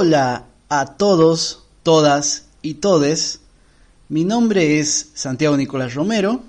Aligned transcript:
Hola 0.00 0.44
a 0.68 0.94
todos, 0.96 1.64
todas 1.82 2.44
y 2.62 2.74
todes. 2.74 3.40
Mi 4.08 4.22
nombre 4.22 4.78
es 4.78 5.10
Santiago 5.14 5.56
Nicolás 5.56 5.94
Romero. 5.94 6.40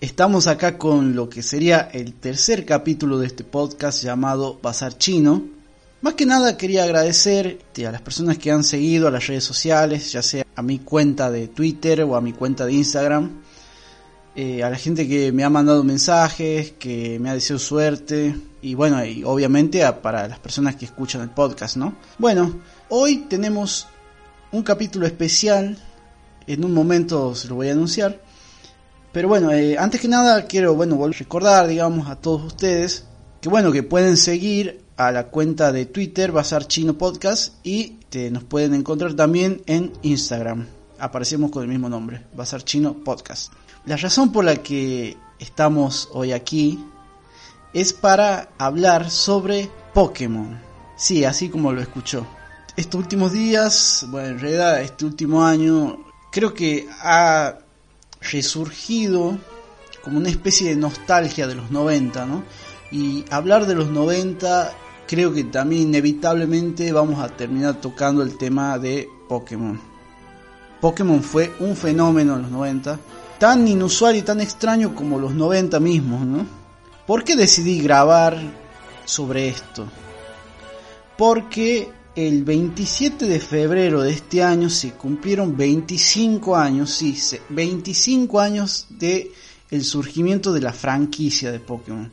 Estamos 0.00 0.46
acá 0.46 0.78
con 0.78 1.14
lo 1.14 1.28
que 1.28 1.42
sería 1.42 1.90
el 1.92 2.14
tercer 2.14 2.64
capítulo 2.64 3.18
de 3.18 3.26
este 3.26 3.44
podcast 3.44 4.02
llamado 4.02 4.58
Bazar 4.62 4.96
Chino. 4.96 5.44
Más 6.00 6.14
que 6.14 6.24
nada 6.24 6.56
quería 6.56 6.84
agradecer 6.84 7.58
a 7.86 7.92
las 7.92 8.00
personas 8.00 8.38
que 8.38 8.50
han 8.50 8.64
seguido 8.64 9.06
a 9.06 9.10
las 9.10 9.26
redes 9.26 9.44
sociales, 9.44 10.10
ya 10.10 10.22
sea 10.22 10.46
a 10.56 10.62
mi 10.62 10.78
cuenta 10.78 11.30
de 11.30 11.48
Twitter 11.48 12.04
o 12.04 12.16
a 12.16 12.22
mi 12.22 12.32
cuenta 12.32 12.64
de 12.64 12.72
Instagram. 12.72 13.42
Eh, 14.34 14.64
a 14.64 14.70
la 14.70 14.76
gente 14.76 15.06
que 15.06 15.30
me 15.30 15.44
ha 15.44 15.50
mandado 15.50 15.84
mensajes, 15.84 16.72
que 16.78 17.18
me 17.20 17.28
ha 17.28 17.34
deseado 17.34 17.58
suerte 17.58 18.34
y 18.64 18.74
bueno, 18.74 19.04
y 19.04 19.22
obviamente 19.24 19.84
para 20.02 20.26
las 20.26 20.38
personas 20.38 20.74
que 20.76 20.86
escuchan 20.86 21.20
el 21.20 21.28
podcast, 21.28 21.76
¿no? 21.76 21.96
Bueno, 22.16 22.60
Hoy 22.90 23.24
tenemos 23.30 23.86
un 24.52 24.62
capítulo 24.62 25.06
especial, 25.06 25.78
en 26.46 26.64
un 26.66 26.74
momento 26.74 27.34
se 27.34 27.48
lo 27.48 27.54
voy 27.54 27.70
a 27.70 27.72
anunciar. 27.72 28.20
Pero 29.10 29.26
bueno, 29.26 29.50
eh, 29.52 29.78
antes 29.78 30.02
que 30.02 30.08
nada 30.08 30.44
quiero 30.44 30.74
bueno, 30.74 31.00
recordar, 31.08 31.66
digamos, 31.66 32.10
a 32.10 32.16
todos 32.16 32.44
ustedes 32.44 33.06
que 33.40 33.48
bueno, 33.48 33.72
que 33.72 33.82
pueden 33.82 34.18
seguir 34.18 34.84
a 34.98 35.12
la 35.12 35.28
cuenta 35.28 35.72
de 35.72 35.86
Twitter, 35.86 36.30
Bazar 36.30 36.66
Chino 36.66 36.98
Podcast, 36.98 37.54
y 37.66 37.98
nos 38.30 38.44
pueden 38.44 38.74
encontrar 38.74 39.14
también 39.14 39.62
en 39.66 39.92
Instagram. 40.02 40.66
Aparecemos 40.98 41.50
con 41.50 41.62
el 41.62 41.68
mismo 41.68 41.88
nombre, 41.88 42.22
Bazar 42.34 42.64
Chino 42.64 42.94
Podcast. 43.02 43.52
La 43.86 43.96
razón 43.96 44.30
por 44.30 44.44
la 44.44 44.56
que 44.56 45.16
estamos 45.38 46.10
hoy 46.12 46.32
aquí 46.32 46.84
es 47.72 47.92
para 47.94 48.50
hablar 48.58 49.10
sobre 49.10 49.70
Pokémon. 49.94 50.60
Sí, 50.96 51.24
así 51.24 51.48
como 51.48 51.72
lo 51.72 51.80
escuchó 51.80 52.26
estos 52.76 53.00
últimos 53.00 53.32
días, 53.32 54.06
bueno, 54.08 54.28
en 54.28 54.38
realidad 54.40 54.82
este 54.82 55.04
último 55.04 55.44
año, 55.44 56.04
creo 56.30 56.54
que 56.54 56.88
ha 57.02 57.58
resurgido 58.20 59.38
como 60.02 60.18
una 60.18 60.28
especie 60.28 60.70
de 60.70 60.76
nostalgia 60.76 61.46
de 61.46 61.54
los 61.54 61.70
90, 61.70 62.26
¿no? 62.26 62.42
Y 62.90 63.24
hablar 63.30 63.66
de 63.66 63.74
los 63.74 63.88
90, 63.88 64.72
creo 65.06 65.32
que 65.32 65.44
también 65.44 65.82
inevitablemente 65.82 66.92
vamos 66.92 67.22
a 67.22 67.28
terminar 67.28 67.80
tocando 67.80 68.22
el 68.22 68.36
tema 68.36 68.78
de 68.78 69.08
Pokémon. 69.28 69.80
Pokémon 70.80 71.22
fue 71.22 71.52
un 71.60 71.76
fenómeno 71.76 72.36
en 72.36 72.42
los 72.42 72.50
90, 72.50 72.98
tan 73.38 73.66
inusual 73.66 74.16
y 74.16 74.22
tan 74.22 74.40
extraño 74.40 74.94
como 74.94 75.18
los 75.18 75.34
90 75.34 75.80
mismos, 75.80 76.26
¿no? 76.26 76.46
¿Por 77.06 77.24
qué 77.24 77.36
decidí 77.36 77.80
grabar 77.80 78.36
sobre 79.04 79.48
esto? 79.48 79.86
Porque 81.16 81.90
el 82.16 82.44
27 82.44 83.26
de 83.26 83.40
febrero 83.40 84.02
de 84.02 84.12
este 84.12 84.42
año 84.42 84.70
se 84.70 84.92
cumplieron 84.92 85.56
25 85.56 86.56
años, 86.56 86.90
sí, 86.90 87.16
25 87.48 88.40
años 88.40 88.86
de 88.90 89.32
el 89.70 89.84
surgimiento 89.84 90.52
de 90.52 90.60
la 90.60 90.72
franquicia 90.72 91.50
de 91.50 91.58
Pokémon. 91.58 92.10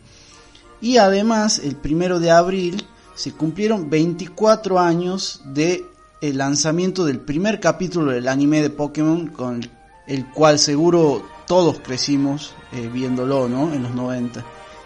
Y 0.82 0.98
además, 0.98 1.60
el 1.60 1.76
primero 1.76 2.20
de 2.20 2.32
abril 2.32 2.84
se 3.14 3.34
cumplieron 3.34 3.90
24 3.90 4.80
años 4.80 5.42
de 5.46 5.86
el 6.22 6.38
lanzamiento 6.38 7.06
del 7.06 7.20
primer 7.20 7.60
capítulo 7.60 8.12
del 8.12 8.28
anime 8.28 8.62
de 8.62 8.70
Pokémon 8.72 9.28
con 9.28 9.62
el 10.08 10.30
cual 10.32 10.58
seguro 10.58 11.24
todos 11.46 11.80
crecimos 11.80 12.54
eh, 12.72 12.90
viéndolo, 12.92 13.48
¿no? 13.48 13.72
En 13.74 13.84
los 13.84 13.94
90. 13.94 14.44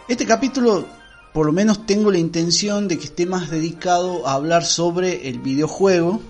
Este 0.07 0.25
capítulo 0.25 0.85
por 1.35 1.47
lo 1.47 1.51
menos 1.51 1.85
tengo 1.85 2.11
la 2.11 2.17
intención 2.17 2.87
de 2.87 2.97
que 2.97 3.03
esté 3.03 3.25
más 3.25 3.51
dedicado 3.51 4.25
a 4.25 4.35
hablar 4.35 4.63
sobre 4.63 5.27
el 5.27 5.39
videojuego, 5.39 6.21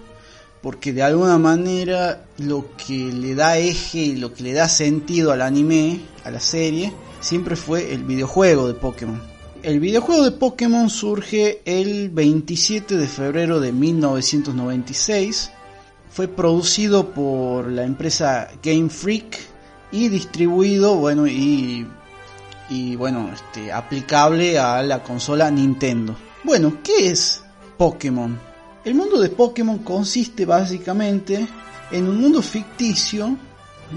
porque 0.63 0.93
de 0.93 1.03
alguna 1.03 1.37
manera 1.37 2.25
lo 2.39 2.65
que 2.75 3.11
le 3.13 3.35
da 3.35 3.59
eje 3.59 3.99
y 3.99 4.15
lo 4.15 4.33
que 4.33 4.41
le 4.41 4.53
da 4.53 4.67
sentido 4.67 5.31
al 5.31 5.43
anime, 5.43 5.99
a 6.23 6.31
la 6.31 6.39
serie, 6.39 6.91
siempre 7.21 7.55
fue 7.55 7.93
el 7.93 8.03
videojuego 8.03 8.67
de 8.67 8.73
Pokémon. 8.73 9.21
El 9.61 9.79
videojuego 9.79 10.23
de 10.23 10.31
Pokémon 10.31 10.89
surge 10.89 11.61
el 11.65 12.09
27 12.09 12.97
de 12.97 13.07
febrero 13.07 13.59
de 13.59 13.71
1996. 13.71 15.51
Fue 16.09 16.27
producido 16.27 17.11
por 17.11 17.67
la 17.67 17.83
empresa 17.83 18.49
Game 18.63 18.89
Freak 18.89 19.37
y 19.91 20.09
distribuido, 20.09 20.95
bueno, 20.95 21.27
y 21.27 21.85
y 22.69 22.95
bueno, 22.95 23.29
este, 23.33 23.71
aplicable 23.71 24.57
a 24.57 24.81
la 24.81 25.03
consola 25.03 25.51
Nintendo. 25.51 26.15
Bueno, 26.43 26.77
¿qué 26.83 27.09
es 27.09 27.41
Pokémon? 27.77 28.39
El 28.83 28.95
mundo 28.95 29.19
de 29.19 29.29
Pokémon 29.29 29.79
consiste 29.79 30.45
básicamente 30.45 31.47
en 31.91 32.07
un 32.07 32.19
mundo 32.19 32.41
ficticio 32.41 33.37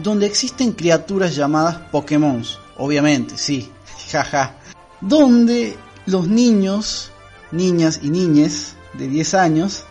donde 0.03 0.27
existen 0.27 0.73
criaturas 0.73 1.35
llamadas 1.35 1.77
Pokémon, 1.91 2.43
obviamente, 2.77 3.39
sí, 3.39 3.71
jaja, 4.11 4.57
donde 5.01 5.77
los 6.07 6.29
niños, 6.29 7.11
niñas 7.51 8.01
y 8.03 8.11
niñes 8.11 8.75
de 8.95 9.09
10 9.09 9.35
años 9.35 9.85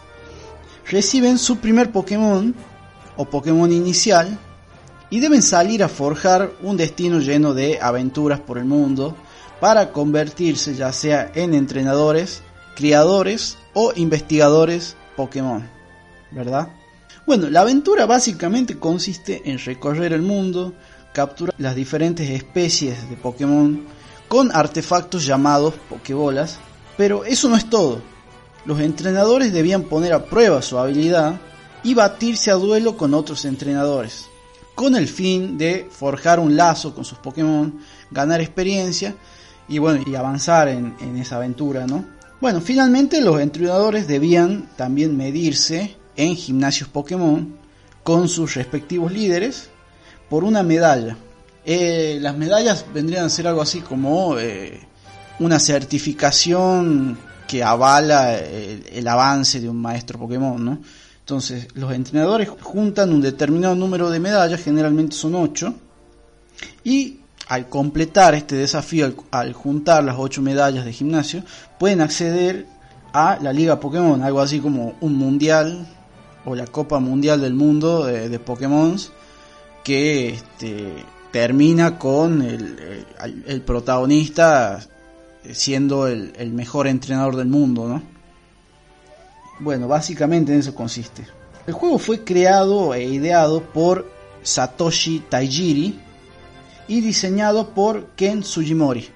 reciben 0.89 1.37
su 1.37 1.57
primer 1.57 1.91
Pokémon 1.91 2.55
o 3.15 3.25
Pokémon 3.25 3.71
inicial 3.71 4.39
y 5.09 5.19
deben 5.19 5.41
salir 5.41 5.83
a 5.83 5.89
forjar 5.89 6.51
un 6.61 6.77
destino 6.77 7.19
lleno 7.19 7.53
de 7.53 7.79
aventuras 7.81 8.39
por 8.39 8.57
el 8.57 8.65
mundo 8.65 9.15
para 9.59 9.91
convertirse 9.91 10.75
ya 10.75 10.91
sea 10.91 11.31
en 11.33 11.53
entrenadores, 11.53 12.41
criadores 12.75 13.57
o 13.73 13.93
investigadores 13.95 14.95
Pokémon, 15.15 15.67
¿verdad? 16.31 16.69
Bueno, 17.25 17.49
la 17.49 17.61
aventura 17.61 18.05
básicamente 18.05 18.77
consiste 18.77 19.49
en 19.49 19.59
recorrer 19.59 20.13
el 20.13 20.21
mundo, 20.21 20.73
capturar 21.13 21.55
las 21.57 21.75
diferentes 21.75 22.29
especies 22.29 23.09
de 23.09 23.15
Pokémon 23.15 23.85
con 24.27 24.55
artefactos 24.55 25.25
llamados 25.25 25.73
Pokébolas, 25.89 26.59
pero 26.97 27.23
eso 27.23 27.49
no 27.49 27.55
es 27.55 27.69
todo. 27.69 28.01
Los 28.65 28.79
entrenadores 28.81 29.53
debían 29.53 29.83
poner 29.83 30.13
a 30.13 30.25
prueba 30.25 30.61
su 30.61 30.77
habilidad 30.77 31.39
y 31.83 31.93
batirse 31.93 32.51
a 32.51 32.55
duelo 32.55 32.97
con 32.97 33.13
otros 33.13 33.45
entrenadores 33.45 34.27
con 34.77 34.95
el 34.95 35.07
fin 35.07 35.57
de 35.57 35.87
forjar 35.89 36.39
un 36.39 36.55
lazo 36.55 36.93
con 36.93 37.03
sus 37.03 37.17
Pokémon, 37.17 37.79
ganar 38.11 38.41
experiencia 38.41 39.15
y 39.67 39.79
bueno, 39.79 40.03
y 40.05 40.13
avanzar 40.13 40.67
en, 40.67 41.17
esa 41.17 41.37
aventura, 41.37 41.87
¿no? 41.87 42.05
Bueno, 42.39 42.61
finalmente 42.61 43.19
los 43.19 43.41
entrenadores 43.41 44.07
debían 44.07 44.69
también 44.77 45.17
medirse 45.17 45.97
en 46.15 46.35
gimnasios 46.35 46.89
Pokémon 46.89 47.57
con 48.03 48.29
sus 48.29 48.53
respectivos 48.53 49.11
líderes 49.11 49.71
por 50.29 50.43
una 50.43 50.61
medalla. 50.61 51.17
Eh, 51.65 52.19
las 52.21 52.37
medallas 52.37 52.85
vendrían 52.93 53.25
a 53.25 53.29
ser 53.29 53.47
algo 53.47 53.63
así 53.63 53.79
como 53.79 54.37
eh, 54.37 54.79
una 55.39 55.59
certificación 55.59 57.17
que 57.47 57.63
avala 57.63 58.37
el, 58.37 58.85
el, 58.93 59.07
avance 59.07 59.59
de 59.59 59.69
un 59.69 59.81
maestro 59.81 60.19
Pokémon, 60.19 60.63
¿no? 60.63 60.79
Entonces, 61.27 61.67
los 61.73 61.91
entrenadores 61.91 62.47
juntan 62.61 63.11
un 63.11 63.19
determinado 63.19 63.75
número 63.75 64.09
de 64.09 64.17
medallas, 64.17 64.63
generalmente 64.63 65.13
son 65.13 65.35
8, 65.35 65.75
y 66.85 67.19
al 67.49 67.67
completar 67.67 68.33
este 68.33 68.55
desafío, 68.55 69.13
al, 69.31 69.51
juntar 69.51 70.05
las 70.05 70.15
8 70.17 70.41
medallas 70.41 70.85
de 70.85 70.93
gimnasio, 70.93 71.43
pueden 71.77 71.99
acceder 71.99 72.65
a 73.11 73.39
la 73.41 73.51
Liga 73.51 73.77
Pokémon, 73.77 74.23
algo 74.23 74.39
así 74.39 74.61
como 74.61 74.95
un 75.01 75.15
mundial 75.15 75.85
o 76.45 76.55
la 76.55 76.65
Copa 76.65 77.01
Mundial 77.01 77.41
del 77.41 77.55
Mundo 77.55 78.05
de, 78.05 78.39
Pokémon, 78.39 78.95
que 79.83 80.29
este, 80.29 80.93
termina 81.33 81.99
con 81.99 82.41
el, 82.41 83.61
protagonista 83.65 84.79
siendo 85.51 86.07
el, 86.07 86.31
el 86.37 86.53
mejor 86.53 86.87
entrenador 86.87 87.35
del 87.35 87.49
mundo, 87.49 87.85
¿no? 87.85 88.16
Bueno, 89.59 89.87
básicamente 89.87 90.53
en 90.53 90.59
eso 90.59 90.75
consiste. 90.75 91.25
El 91.65 91.73
juego 91.73 91.97
fue 91.97 92.23
creado 92.23 92.93
e 92.93 93.03
ideado 93.03 93.61
por 93.61 94.09
Satoshi 94.43 95.19
Taijiri 95.29 95.99
y 96.87 97.01
diseñado 97.01 97.69
por 97.71 98.07
Ken 98.15 98.43
Sugimori. 98.43 99.09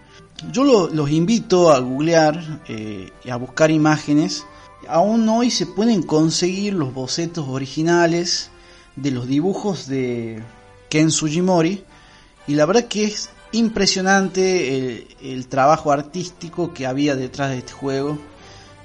Yo 0.52 0.90
los 0.92 1.12
invito 1.12 1.72
a 1.72 1.80
googlear 1.80 2.62
eh, 2.68 3.12
y 3.24 3.30
a 3.30 3.36
buscar 3.36 3.70
imágenes. 3.70 4.44
Aún 4.88 5.30
hoy 5.30 5.52
se 5.52 5.68
pueden 5.68 6.02
conseguir 6.02 6.74
los 6.74 6.94
bocetos 6.94 7.48
originales 7.48 8.50
de 8.96 9.12
los 9.12 9.28
dibujos 9.28 9.88
de 9.88 10.42
Ken 10.90 11.12
Sugimori 11.12 11.84
y 12.48 12.56
la 12.56 12.66
verdad 12.66 12.86
que 12.86 13.06
es 13.06 13.30
impresionante 13.52 15.08
el 15.22 15.48
trabajo 15.48 15.92
artístico 15.92 16.74
que 16.74 16.88
había 16.88 17.16
detrás 17.16 17.52
de 17.52 17.60
este 17.60 17.74
juego 17.74 18.18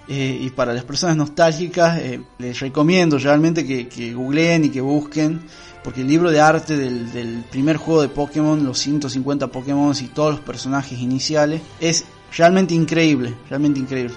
eh, 0.08 0.38
y 0.40 0.50
para 0.50 0.72
las 0.72 0.84
personas 0.84 1.16
nostálgicas 1.16 1.98
eh, 1.98 2.20
les 2.38 2.60
recomiendo 2.60 3.18
realmente 3.18 3.66
que, 3.66 4.12
googleen 4.14 4.66
y 4.66 4.68
que 4.68 4.80
busquen, 4.80 5.40
porque 5.82 6.02
el 6.02 6.06
libro 6.06 6.30
de 6.30 6.40
arte 6.40 6.76
del, 6.76 7.44
primer 7.50 7.76
juego 7.76 8.02
de 8.02 8.08
Pokémon, 8.08 8.64
los 8.64 8.78
150 8.78 9.48
Pokémon 9.48 9.94
y 10.00 10.06
todos 10.08 10.32
los 10.32 10.40
personajes 10.40 11.00
iniciales, 11.00 11.60
es 11.80 12.04
realmente 12.36 12.74
increíble, 12.74 13.34
realmente 13.48 13.80
increíble. 13.80 14.14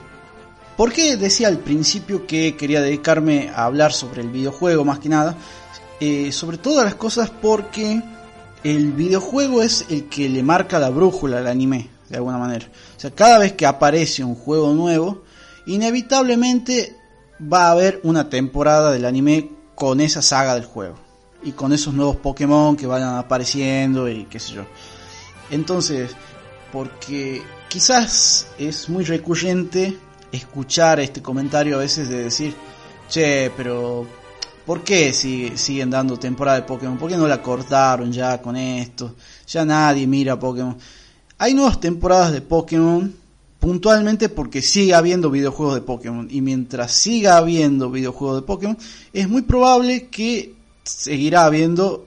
¿Por 0.77 0.94
qué 0.94 1.18
decía 1.18 1.47
al 1.47 1.57
principio 1.57 2.25
que 2.27 2.56
quería 2.56 2.81
dedicarme 2.81 3.50
a 3.50 3.65
hablar 3.65 3.91
sobre 3.91 4.21
el 4.21 4.30
videojuego 4.30 4.86
más 4.86 5.00
que 5.00 5.09
nada? 5.09 5.36
Eh, 6.00 6.31
sobre 6.31 6.57
todas 6.57 6.86
las 6.86 6.95
cosas 6.95 7.30
porque 7.30 8.01
el 8.63 8.91
videojuego 8.94 9.62
es 9.62 9.86
el 9.89 10.06
que 10.06 10.30
le 10.30 10.44
marca 10.44 10.80
la 10.80 10.89
brújula 10.89 11.39
al 11.39 11.47
anime, 11.47 11.89
de 12.09 12.18
alguna 12.18 12.38
manera. 12.38 12.68
O 12.95 13.00
sea, 13.00 13.12
cada 13.12 13.39
vez 13.39 13.53
que 13.53 13.65
aparece 13.65 14.24
un 14.24 14.36
juego 14.36 14.74
nuevo, 14.74 15.24
inevitablemente 15.69 16.95
va 17.42 17.68
a 17.68 17.71
haber 17.71 18.01
una 18.04 18.27
temporada 18.27 18.92
del 18.92 19.06
anime 19.06 19.51
con 19.75 20.01
esa 20.01 20.21
saga 20.21 20.56
del 20.56 20.66
juego. 20.66 20.95
Y 21.44 21.51
con 21.51 21.71
esos 21.71 21.94
nuevos 21.94 22.18
Pokémon 22.18 22.75
que 22.75 22.88
vayan 22.88 23.16
apareciendo 23.16 24.10
y 24.10 24.25
qué 24.25 24.39
sé 24.39 24.54
yo. 24.54 24.63
Entonces, 25.51 26.12
porque 26.71 27.42
quizás 27.69 28.48
es 28.57 28.89
muy 28.89 29.06
recurrente 29.06 29.98
escuchar 30.31 31.00
este 31.00 31.21
comentario 31.21 31.75
a 31.75 31.80
veces 31.80 32.10
de 32.10 32.24
decir, 32.24 32.56
che, 33.07 33.51
pero 33.56 34.06
¿por 34.65 34.83
qué 34.83 35.13
siguen 35.13 35.92
dando 35.92 36.18
temporada 36.18 36.57
de 36.60 36.65
Pokémon? 36.65 36.98
¿Por 36.98 37.10
qué 37.10 37.15
no 37.15 37.27
la 37.27 37.42
cortaron 37.42 38.12
ya 38.12 38.42
con 38.42 38.57
esto? 38.57 39.15
Ya 39.48 39.63
nadie 39.63 40.07
mira 40.07 40.38
Pokémon. 40.38 40.77
Hay 41.38 41.54
nuevas 41.54 41.80
temporadas 41.80 42.33
de 42.33 42.42
Pokémon 42.42 43.19
puntualmente 43.60 44.30
porque 44.30 44.62
sigue 44.62 44.94
habiendo 44.94 45.30
videojuegos 45.30 45.76
de 45.76 45.82
Pokémon. 45.82 46.28
Y 46.32 46.42
mientras 46.42 46.92
siga 46.92 47.38
habiendo 47.38 47.92
videojuegos 47.92 48.42
de 48.42 48.48
Pokémon, 48.48 48.78
es 49.14 49.30
muy 49.30 49.42
probable 49.42 50.08
que 50.08 50.54
seguirá 50.84 51.46
habiendo 51.46 52.06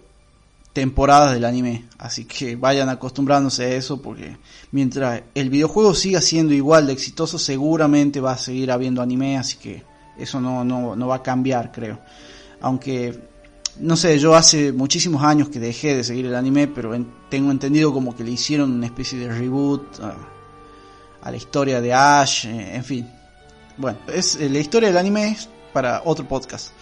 temporadas 0.72 1.32
del 1.34 1.44
anime. 1.44 1.84
Así 1.98 2.24
que 2.24 2.56
vayan 2.56 2.88
acostumbrándose 2.88 3.64
a 3.64 3.74
eso 3.74 4.00
porque 4.00 4.36
mientras 4.72 5.22
el 5.34 5.50
videojuego 5.50 5.94
siga 5.94 6.20
siendo 6.20 6.54
igual 6.54 6.86
de 6.86 6.94
exitoso, 6.94 7.38
seguramente 7.38 8.20
va 8.20 8.32
a 8.32 8.38
seguir 8.38 8.70
habiendo 8.70 9.02
anime. 9.02 9.36
Así 9.36 9.58
que 9.58 9.82
eso 10.18 10.40
no, 10.40 10.64
no, 10.64 10.96
no 10.96 11.06
va 11.06 11.16
a 11.16 11.22
cambiar, 11.22 11.70
creo. 11.70 12.00
Aunque, 12.62 13.18
no 13.80 13.96
sé, 13.96 14.18
yo 14.18 14.34
hace 14.34 14.72
muchísimos 14.72 15.22
años 15.22 15.50
que 15.50 15.60
dejé 15.60 15.96
de 15.96 16.04
seguir 16.04 16.26
el 16.26 16.34
anime, 16.34 16.68
pero 16.68 16.92
tengo 17.28 17.50
entendido 17.50 17.92
como 17.92 18.16
que 18.16 18.24
le 18.24 18.30
hicieron 18.30 18.72
una 18.72 18.86
especie 18.86 19.18
de 19.18 19.28
reboot 19.28 19.82
a 21.22 21.30
la 21.30 21.36
historia 21.36 21.80
de 21.80 21.92
Ash, 21.94 22.46
eh, 22.46 22.76
en 22.76 22.84
fin. 22.84 23.10
Bueno, 23.76 23.98
es 24.12 24.36
eh, 24.36 24.48
la 24.50 24.58
historia 24.58 24.88
del 24.88 24.98
anime 24.98 25.30
es 25.30 25.48
para 25.72 26.02
otro 26.04 26.26
podcast. 26.26 26.72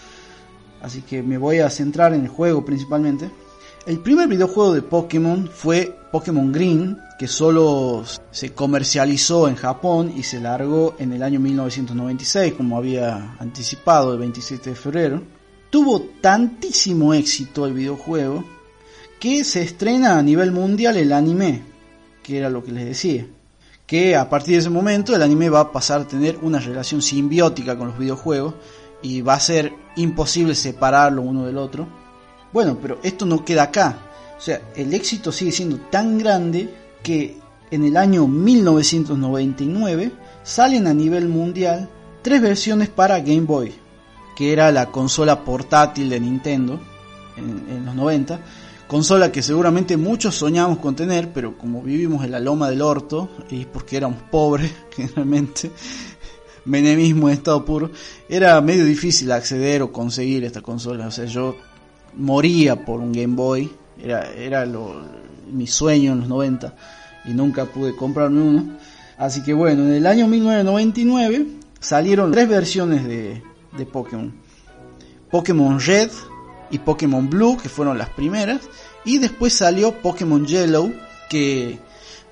Así 0.83 1.03
que 1.03 1.23
me 1.23 1.39
voy 1.39 1.59
a 1.59 1.71
centrar 1.71 2.15
en 2.15 2.23
el 2.23 2.29
juego 2.29 2.65
principalmente. 2.65 3.31
El 3.87 4.01
primer 4.01 4.29
videojuego 4.29 4.75
de 4.75 4.83
Pokémon 4.83 5.49
fue 5.49 5.97
Pokémon 6.11 6.53
Green, 6.53 6.99
que 7.19 7.29
solo 7.29 8.03
se 8.31 8.53
comercializó 8.53 9.49
en 9.49 9.57
Japón 9.57 10.13
y 10.17 10.23
se 10.23 10.41
largó 10.41 10.95
en 10.99 11.13
el 11.13 11.23
año 11.23 11.39
1996, 11.41 12.55
como 12.55 12.77
había 12.77 13.37
anticipado, 13.39 14.13
el 14.13 14.19
27 14.19 14.71
de 14.71 14.77
febrero. 14.77 15.23
Tuvo 15.71 16.01
tantísimo 16.21 17.15
éxito 17.15 17.67
el 17.67 17.75
videojuego 17.75 18.45
que 19.19 19.45
se 19.45 19.63
estrena 19.63 20.19
a 20.19 20.23
nivel 20.23 20.51
mundial 20.51 20.97
el 20.97 21.13
anime, 21.13 21.63
que 22.23 22.39
era 22.39 22.51
lo 22.51 22.65
que 22.65 22.73
les 22.73 22.87
decía 22.87 23.27
que 23.91 24.15
a 24.15 24.31
partir 24.31 24.55
de 24.55 24.61
ese 24.61 24.71
momento 24.71 25.17
el 25.17 25.23
anime 25.23 25.51
va 25.51 25.59
a 25.59 25.73
pasar 25.73 26.03
a 26.03 26.07
tener 26.07 26.39
una 26.43 26.61
relación 26.61 27.03
simbiótica 27.03 27.77
con 27.77 27.89
los 27.89 27.99
videojuegos 27.99 28.55
y 29.03 29.21
va 29.21 29.35
a 29.35 29.41
ser 29.41 29.73
imposible 29.97 30.55
separarlo 30.55 31.23
uno 31.23 31.45
del 31.45 31.59
otro. 31.59 31.89
Bueno, 32.53 32.79
pero 32.81 33.01
esto 33.03 33.27
no 33.27 33.45
queda 33.45 33.65
acá. 33.65 33.99
O 34.39 34.41
sea, 34.41 34.63
el 34.77 34.95
éxito 34.95 35.33
sigue 35.33 35.51
siendo 35.51 35.79
tan 35.91 36.19
grande 36.19 36.73
que 37.03 37.39
en 37.73 37.85
el 37.85 37.97
año 37.97 38.29
1999 38.29 40.13
salen 40.45 40.87
a 40.87 40.95
nivel 40.95 41.27
mundial 41.27 41.91
tres 42.23 42.41
versiones 42.41 42.91
para 42.91 43.19
Game 43.19 43.41
Boy, 43.41 43.75
que 44.37 44.53
era 44.53 44.71
la 44.71 44.87
consola 44.93 45.43
portátil 45.43 46.11
de 46.11 46.21
Nintendo 46.21 46.81
en, 47.37 47.67
en 47.69 47.87
los 47.87 47.97
90 47.97 48.39
Consola 48.91 49.31
que 49.31 49.41
seguramente 49.41 49.97
muchos 49.97 50.35
soñamos 50.35 50.79
con 50.79 50.97
tener, 50.97 51.33
pero 51.33 51.57
como 51.57 51.81
vivimos 51.81 52.25
en 52.25 52.33
la 52.33 52.41
loma 52.41 52.69
del 52.69 52.83
orto, 52.83 53.31
y 53.49 53.65
porque 53.65 53.97
éramos 53.97 54.21
pobres 54.33 54.73
generalmente, 54.97 55.71
menemismo 56.65 57.29
en 57.29 57.35
estado 57.35 57.65
puro, 57.65 57.93
era 58.29 58.61
medio 58.61 58.85
difícil 58.85 59.31
acceder 59.31 59.83
o 59.83 59.93
conseguir 59.93 60.43
esta 60.43 60.61
consola. 60.61 61.07
O 61.07 61.11
sea, 61.13 61.27
yo 61.27 61.55
moría 62.17 62.85
por 62.85 62.99
un 62.99 63.13
Game 63.13 63.37
Boy, 63.37 63.71
era, 64.03 64.29
era 64.33 64.67
lo, 64.67 65.01
mi 65.53 65.69
sueño 65.69 66.11
en 66.15 66.19
los 66.23 66.29
90 66.29 66.75
y 67.27 67.31
nunca 67.31 67.67
pude 67.67 67.95
comprarme 67.95 68.43
uno. 68.43 68.77
Así 69.19 69.45
que 69.45 69.55
bueno, 69.55 69.85
en 69.85 69.93
el 69.93 70.05
año 70.05 70.27
1999 70.27 71.47
salieron 71.79 72.33
tres 72.33 72.49
versiones 72.49 73.05
de, 73.07 73.41
de 73.79 73.87
Pokémon. 73.87 74.35
Pokémon 75.31 75.79
Red, 75.79 76.11
y 76.71 76.79
Pokémon 76.79 77.29
Blue, 77.29 77.57
que 77.57 77.69
fueron 77.69 77.99
las 77.99 78.11
primeras, 78.11 78.69
y 79.05 79.19
después 79.19 79.53
salió 79.53 80.01
Pokémon 80.01 80.47
Yellow, 80.47 80.93
que 81.29 81.79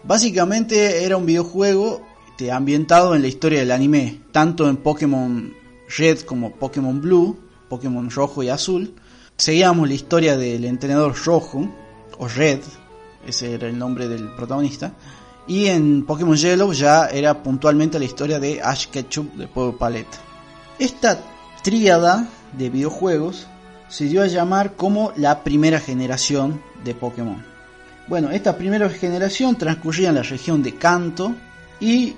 básicamente 0.05 1.05
era 1.05 1.17
un 1.17 1.26
videojuego 1.26 2.06
ambientado 2.52 3.16
en 3.16 3.23
la 3.23 3.28
historia 3.28 3.59
del 3.59 3.73
anime, 3.73 4.21
tanto 4.30 4.68
en 4.68 4.76
Pokémon 4.76 5.52
Red 5.97 6.21
como 6.21 6.52
Pokémon 6.52 7.00
Blue, 7.00 7.37
Pokémon 7.68 8.09
Rojo 8.11 8.42
y 8.42 8.49
Azul. 8.49 8.95
Seguíamos 9.37 9.88
la 9.88 9.95
historia 9.95 10.37
del 10.37 10.64
entrenador 10.64 11.16
Rojo, 11.25 11.68
o 12.18 12.28
Red, 12.28 12.61
ese 13.26 13.54
era 13.54 13.68
el 13.68 13.78
nombre 13.78 14.09
del 14.09 14.30
protagonista, 14.37 14.92
y 15.49 15.66
en 15.66 16.04
Pokémon 16.04 16.37
Yellow 16.37 16.73
ya 16.73 17.07
era 17.07 17.42
puntualmente 17.42 17.99
la 17.99 18.04
historia 18.04 18.38
de 18.38 18.61
Ash 18.62 18.87
Ketchum 18.87 19.37
de 19.37 19.49
Pueblo 19.49 19.76
Palette. 19.76 20.16
Esta 20.78 21.21
tríada 21.62 22.28
de 22.57 22.71
videojuegos 22.71 23.49
se 23.88 24.04
dio 24.04 24.23
a 24.23 24.26
llamar 24.26 24.75
como 24.75 25.12
la 25.16 25.42
primera 25.42 25.80
generación 25.80 26.61
de 26.85 26.95
Pokémon. 26.95 27.42
Bueno, 28.09 28.30
esta 28.30 28.57
primera 28.57 28.88
generación 28.88 29.57
transcurría 29.57 30.09
en 30.09 30.14
la 30.14 30.23
región 30.23 30.62
de 30.62 30.75
Kanto 30.75 31.35
y 31.80 32.14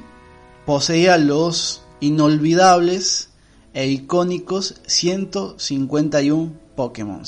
poseía 0.67 1.19
los 1.19 1.83
inolvidables 2.00 3.31
e 3.75 3.89
icónicos 3.89 4.81
151 4.87 6.53
Pokémon. 6.77 7.23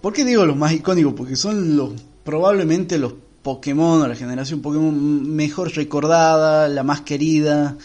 ¿Por 0.00 0.12
qué 0.12 0.24
digo 0.24 0.44
los 0.44 0.56
más 0.56 0.72
icónicos? 0.72 1.14
Porque 1.14 1.36
son 1.36 1.76
los 1.76 1.92
probablemente 2.24 2.98
los 2.98 3.14
Pokémon 3.42 4.08
la 4.08 4.16
generación 4.16 4.60
Pokémon 4.60 5.34
mejor 5.34 5.72
recordada, 5.74 6.68
la 6.68 6.82
más 6.82 7.02
querida, 7.02 7.76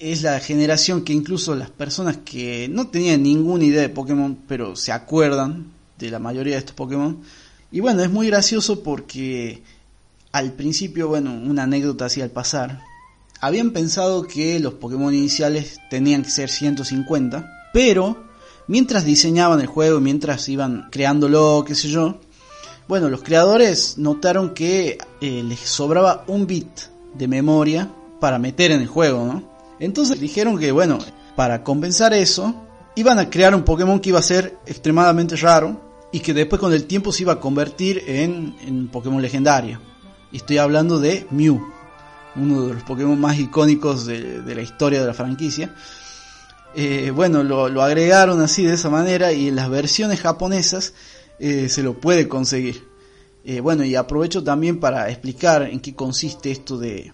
es 0.00 0.22
la 0.22 0.38
generación 0.40 1.02
que 1.02 1.12
incluso 1.12 1.54
las 1.54 1.70
personas 1.70 2.18
que 2.18 2.68
no 2.68 2.88
tenían 2.88 3.22
ninguna 3.22 3.64
idea 3.64 3.82
de 3.82 3.88
Pokémon, 3.88 4.38
pero 4.46 4.76
se 4.76 4.92
acuerdan 4.92 5.72
de 5.98 6.10
la 6.10 6.18
mayoría 6.18 6.54
de 6.54 6.60
estos 6.60 6.74
Pokémon. 6.74 7.20
Y 7.70 7.80
bueno, 7.80 8.02
es 8.02 8.10
muy 8.10 8.28
gracioso 8.28 8.82
porque 8.82 9.62
al 10.32 10.52
principio, 10.52 11.08
bueno, 11.08 11.32
una 11.32 11.64
anécdota 11.64 12.06
así 12.06 12.20
al 12.20 12.30
pasar, 12.30 12.82
habían 13.40 13.72
pensado 13.72 14.26
que 14.26 14.60
los 14.60 14.74
Pokémon 14.74 15.14
iniciales 15.14 15.78
tenían 15.90 16.22
que 16.22 16.30
ser 16.30 16.48
150, 16.48 17.70
pero 17.72 18.24
mientras 18.66 19.04
diseñaban 19.04 19.60
el 19.60 19.66
juego, 19.66 20.00
mientras 20.00 20.48
iban 20.48 20.88
creándolo, 20.90 21.64
qué 21.66 21.74
sé 21.74 21.88
yo, 21.88 22.20
bueno, 22.86 23.10
los 23.10 23.22
creadores 23.22 23.98
notaron 23.98 24.54
que 24.54 24.98
eh, 25.20 25.42
les 25.42 25.60
sobraba 25.60 26.24
un 26.26 26.46
bit 26.46 26.68
de 27.14 27.28
memoria 27.28 27.90
para 28.20 28.38
meter 28.38 28.70
en 28.70 28.80
el 28.80 28.86
juego, 28.86 29.26
¿no? 29.26 29.47
Entonces 29.80 30.20
dijeron 30.20 30.58
que, 30.58 30.72
bueno, 30.72 30.98
para 31.36 31.62
compensar 31.62 32.12
eso, 32.12 32.54
iban 32.96 33.18
a 33.18 33.30
crear 33.30 33.54
un 33.54 33.62
Pokémon 33.62 34.00
que 34.00 34.08
iba 34.08 34.18
a 34.18 34.22
ser 34.22 34.58
extremadamente 34.66 35.36
raro 35.36 35.80
y 36.10 36.20
que 36.20 36.34
después 36.34 36.60
con 36.60 36.72
el 36.72 36.86
tiempo 36.86 37.12
se 37.12 37.22
iba 37.22 37.34
a 37.34 37.40
convertir 37.40 38.02
en, 38.06 38.56
en 38.66 38.88
Pokémon 38.88 39.22
legendario. 39.22 39.80
Y 40.32 40.38
estoy 40.38 40.58
hablando 40.58 40.98
de 40.98 41.26
Mew, 41.30 41.60
uno 42.36 42.66
de 42.66 42.74
los 42.74 42.82
Pokémon 42.82 43.18
más 43.18 43.38
icónicos 43.38 44.06
de, 44.06 44.42
la 44.44 44.62
historia 44.62 45.00
de 45.00 45.06
la 45.06 45.14
franquicia. 45.14 45.74
Eh, 46.74 47.10
bueno, 47.14 47.42
lo, 47.42 47.82
agregaron 47.82 48.40
así 48.40 48.64
de 48.64 48.74
esa 48.74 48.90
manera 48.90 49.32
y 49.32 49.48
en 49.48 49.56
las 49.56 49.70
versiones 49.70 50.20
japonesas 50.20 50.92
eh, 51.38 51.68
se 51.68 51.82
lo 51.82 51.94
puede 51.94 52.28
conseguir. 52.28 52.86
Eh, 53.44 53.60
bueno, 53.60 53.84
y 53.84 53.94
aprovecho 53.94 54.44
también 54.44 54.78
para 54.80 55.08
explicar 55.08 55.62
en 55.62 55.80
qué 55.80 55.94
consiste 55.94 56.50
esto 56.50 56.78
de, 56.78 57.12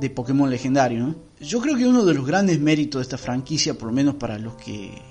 de 0.00 0.10
Pokémon 0.10 0.48
legendario. 0.48 1.16
Yo 1.40 1.60
creo 1.60 1.76
que 1.76 1.86
uno 1.86 2.04
de 2.04 2.14
los 2.14 2.26
grandes 2.26 2.60
méritos 2.60 3.00
de 3.00 3.02
esta 3.02 3.18
franquicia, 3.18 3.74
por 3.74 3.88
lo 3.88 3.94
menos 3.94 4.14
para 4.14 4.38
los 4.38 4.54
que 4.54 5.02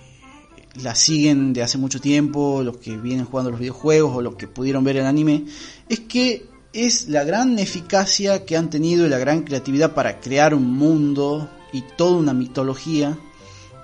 la 0.82 0.96
siguen 0.96 1.54
de 1.54 1.62
hace 1.62 1.78
mucho 1.78 2.02
tiempo, 2.02 2.64
los 2.64 2.78
que 2.78 2.98
vienen 2.98 3.26
jugando 3.26 3.52
los 3.52 3.60
videojuegos 3.60 4.16
o 4.16 4.22
los 4.22 4.36
que 4.36 4.48
pudieron 4.48 4.84
ver 4.84 4.98
el 4.98 5.06
anime, 5.06 5.46
es 5.88 6.00
que 6.00 6.48
es 6.74 7.10
la 7.10 7.24
gran 7.24 7.60
eficacia 7.60 8.44
que 8.44 8.58
han 8.58 8.72
tenido 8.72 9.06
y 9.06 9.10
la 9.10 9.20
gran 9.20 9.44
creatividad 9.44 9.94
para 9.94 10.20
crear 10.20 10.56
un 10.56 10.76
mundo 10.76 11.48
y 11.72 11.84
toda 11.96 12.18
una 12.18 12.34
mitología 12.34 13.18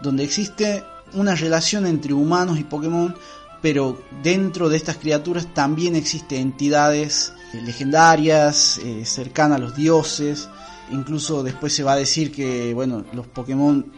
donde 0.02 0.24
existe 0.24 0.84
una 1.14 1.36
relación 1.36 1.86
entre 1.86 2.14
humanos 2.14 2.60
y 2.60 2.64
Pokémon, 2.64 3.16
pero 3.62 4.02
dentro 4.24 4.68
de 4.68 4.78
estas 4.78 4.98
criaturas 4.98 5.54
también 5.54 5.96
existen 5.96 6.42
entidades 6.42 7.34
legendarias, 7.54 8.80
eh, 8.80 9.06
cercanas 9.06 9.58
a 9.58 9.62
los 9.62 9.76
dioses, 9.76 10.50
Incluso 10.92 11.44
después 11.44 11.74
se 11.74 11.84
va 11.84 11.94
a 11.94 11.98
decir 11.98 12.32
que, 12.32 12.74
bueno, 12.74 13.06
los 13.14 13.28
Pokémon 13.28 13.92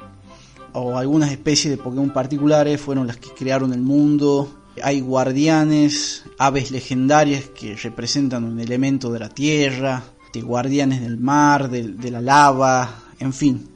o 0.73 0.97
algunas 0.97 1.31
especies 1.31 1.75
de 1.75 1.81
Pokémon 1.81 2.11
particulares 2.11 2.81
fueron 2.81 3.07
las 3.07 3.17
que 3.17 3.29
crearon 3.29 3.73
el 3.73 3.81
mundo. 3.81 4.61
Hay 4.81 5.01
guardianes, 5.01 6.23
aves 6.37 6.71
legendarias 6.71 7.45
que 7.45 7.75
representan 7.75 8.43
un 8.43 8.59
elemento 8.59 9.11
de 9.11 9.19
la 9.19 9.29
tierra, 9.29 10.03
de 10.33 10.41
guardianes 10.41 11.01
del 11.01 11.17
mar, 11.17 11.69
de, 11.69 12.11
la 12.11 12.21
lava, 12.21 13.03
en 13.19 13.33
fin. 13.33 13.69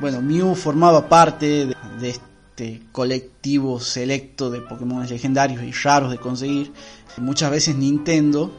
Bueno, 0.00 0.22
Mew 0.22 0.54
formaba 0.54 1.08
parte 1.08 1.66
de, 1.66 1.76
de 2.00 2.10
este 2.10 2.82
colectivo 2.92 3.80
selecto 3.80 4.50
de 4.50 4.60
Pokémon 4.60 5.06
legendarios 5.06 5.62
y 5.62 5.72
raros 5.72 6.10
de 6.10 6.18
conseguir. 6.18 6.72
Muchas 7.18 7.50
veces 7.50 7.74
Nintendo 7.74 8.52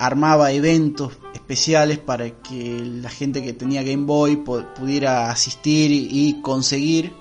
armaba 0.00 0.50
eventos 0.50 1.12
especiales 1.34 1.98
para 1.98 2.30
que 2.30 2.80
la 3.02 3.10
gente 3.10 3.42
que 3.42 3.52
tenía 3.52 3.82
Game 3.82 4.06
Boy 4.06 4.36
pudiera 4.36 5.30
asistir 5.30 5.90
y 5.92 6.40
conseguir 6.40 7.12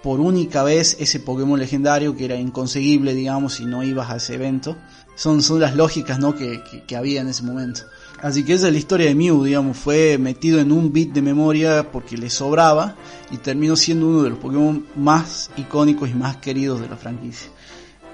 por 0.00 0.20
única 0.20 0.62
vez 0.62 0.96
ese 1.00 1.18
Pokémon 1.18 1.58
legendario 1.58 2.14
que 2.14 2.26
era 2.26 2.36
inconseguible, 2.36 3.14
digamos, 3.14 3.54
si 3.54 3.64
no 3.64 3.82
ibas 3.82 4.10
a 4.10 4.16
ese 4.16 4.34
evento. 4.34 4.76
Son, 5.16 5.42
son 5.42 5.60
las 5.60 5.74
lógicas 5.74 6.18
¿no? 6.18 6.36
que, 6.36 6.62
que, 6.86 6.96
había 6.96 7.20
en 7.20 7.28
ese 7.28 7.42
momento. 7.42 7.82
Así 8.22 8.44
que 8.44 8.52
esa 8.52 8.66
es 8.68 8.72
la 8.72 8.78
historia 8.78 9.08
de 9.08 9.14
Mew, 9.14 9.42
digamos, 9.42 9.76
fue 9.76 10.16
metido 10.18 10.60
en 10.60 10.70
un 10.70 10.92
bit 10.92 11.12
de 11.12 11.22
memoria 11.22 11.90
porque 11.90 12.16
le 12.16 12.30
sobraba 12.30 12.96
y 13.30 13.38
terminó 13.38 13.76
siendo 13.76 14.06
uno 14.06 14.22
de 14.22 14.30
los 14.30 14.38
Pokémon 14.38 14.86
más 14.94 15.50
icónicos 15.56 16.08
y 16.10 16.14
más 16.14 16.36
queridos 16.36 16.80
de 16.80 16.88
la 16.88 16.96
franquicia. 16.96 17.48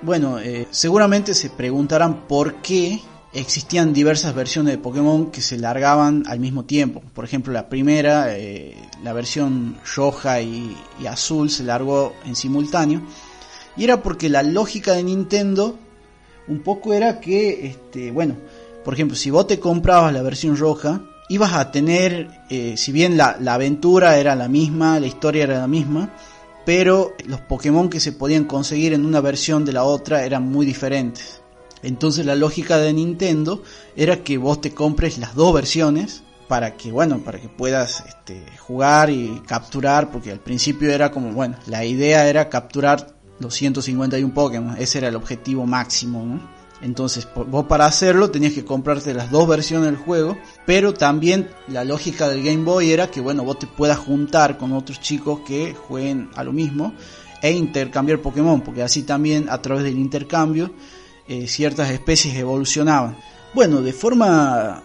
Bueno, 0.02 0.38
eh, 0.38 0.69
seguramente 0.71 1.35
se 1.35 1.50
preguntarán 1.50 2.26
por 2.26 2.62
qué 2.62 3.00
existían 3.33 3.93
diversas 3.93 4.35
versiones 4.35 4.73
de 4.73 4.79
Pokémon 4.79 5.31
que 5.31 5.41
se 5.41 5.57
largaban 5.57 6.25
al 6.27 6.41
mismo 6.41 6.65
tiempo. 6.65 7.03
Por 7.15 7.25
ejemplo, 7.25 7.53
la 7.53 7.69
primera, 7.69 8.37
eh, 8.37 8.75
la 9.03 9.13
versión 9.13 9.79
roja 9.95 10.41
y, 10.41 10.77
azul, 11.09 11.51
se 11.51 11.65
largó 11.65 12.15
en 12.25 12.35
simultáneo. 12.35 13.03
Y 13.77 13.85
era 13.85 14.03
porque 14.03 14.29
la 14.29 14.43
lógica 14.43 14.93
de 14.93 15.05
Nintendo 15.05 15.79
un 16.49 16.61
poco 16.63 16.93
era 16.93 17.21
que, 17.21 17.67
este, 17.67 18.11
bueno, 18.11 18.37
por 18.85 18.95
ejemplo, 18.95 19.17
si 19.17 19.31
vos 19.31 19.47
te 19.47 19.61
comprabas 19.61 20.13
la 20.13 20.23
versión 20.23 20.57
roja, 20.57 21.03
ibas 21.29 21.53
a 21.53 21.71
tener, 21.71 22.29
eh, 22.51 22.75
si 22.77 22.91
bien 22.91 23.17
la, 23.17 23.37
la 23.39 23.55
aventura 23.55 24.19
era 24.19 24.35
la 24.35 24.49
misma, 24.49 24.99
la 24.99 25.07
historia 25.07 25.45
era 25.45 25.59
la 25.59 25.69
misma, 25.69 26.13
pero 26.67 27.15
los 27.27 27.41
Pokémon 27.41 27.89
que 27.89 28.01
se 28.01 28.13
podían 28.13 28.45
conseguir 28.45 28.93
en 28.93 29.07
una 29.07 29.21
versión 29.21 29.65
de 29.65 29.73
la 29.73 29.85
otra 29.85 30.25
eran 30.25 30.51
muy 30.51 30.67
diferentes. 30.67 31.40
Entonces 31.83 32.27
la 32.27 32.35
lógica 32.35 32.79
de 32.79 32.93
Nintendo 32.93 33.63
era 33.97 34.23
que 34.23 34.39
vos 34.39 34.61
te 34.61 34.73
compres 34.75 35.19
las 35.19 35.35
dos 35.35 35.55
versiones 35.55 36.23
para 36.49 36.77
que, 36.77 36.91
bueno, 36.91 37.21
para 37.21 37.41
que 37.41 37.49
puedas 37.49 38.03
este, 38.09 38.45
jugar 38.59 39.09
y 39.09 39.41
capturar, 39.47 40.11
porque 40.11 40.33
al 40.33 40.41
principio 40.41 40.91
era 40.91 41.13
como, 41.13 41.33
bueno, 41.33 41.57
la 41.67 41.85
idea 41.85 42.29
era 42.29 42.49
capturar 42.49 43.15
los 43.39 43.55
151 43.55 44.35
Pokémon, 44.35 44.77
ese 44.77 44.99
era 44.99 45.09
el 45.09 45.17
objetivo 45.17 45.65
máximo, 45.65 46.25
¿no? 46.25 46.61
Entonces, 46.83 47.29
vos 47.35 47.67
para 47.67 47.85
hacerlo 47.85 48.31
tenías 48.31 48.55
que 48.55 48.65
comprarte 48.65 49.13
las 49.13 49.31
dos 49.31 49.47
versiones 49.47 49.87
del 49.87 49.97
juego, 49.97 50.39
pero 50.67 50.95
también 50.95 51.51
la 51.69 51.85
lógica 51.85 52.29
del 52.29 52.43
Game 52.43 52.65
Boy 52.65 52.91
era 52.91 53.11
que, 53.11 53.21
bueno, 53.21 53.45
vos 53.45 53.59
te 53.59 53.67
puedas 53.67 53.99
juntar 53.99 54.57
con 54.57 54.73
otros 54.73 54.99
chicos 55.01 55.41
que 55.47 55.75
jueguen 55.75 56.31
a 56.35 56.43
lo 56.43 56.53
mismo 56.53 56.95
e 57.43 57.53
intercambiar 57.53 58.21
Pokémon, 58.21 58.63
porque 58.63 58.83
así 58.83 59.03
también 59.03 59.49
a 59.51 59.61
través 59.61 59.85
del 59.85 59.99
intercambio 59.99 60.73
eh, 61.31 61.47
ciertas 61.47 61.93
especies 61.93 62.35
evolucionaban. 62.35 63.17
Bueno, 63.55 63.83
de 63.83 63.93
forma 63.93 64.83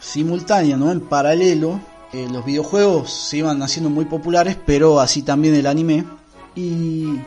simultánea, 0.00 0.76
¿no? 0.76 0.92
En 0.92 1.00
paralelo, 1.00 1.80
eh, 2.12 2.28
los 2.30 2.44
videojuegos 2.44 3.12
se 3.12 3.38
iban 3.38 3.60
haciendo 3.60 3.90
muy 3.90 4.04
populares, 4.04 4.56
pero 4.64 5.00
así 5.00 5.22
también 5.22 5.56
el 5.56 5.66
anime. 5.66 6.04
Y 6.54 7.18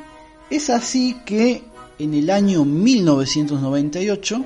es 0.50 0.70
así 0.70 1.18
que 1.26 1.66
en 2.00 2.14
el 2.14 2.30
año 2.30 2.64
1998 2.64 4.46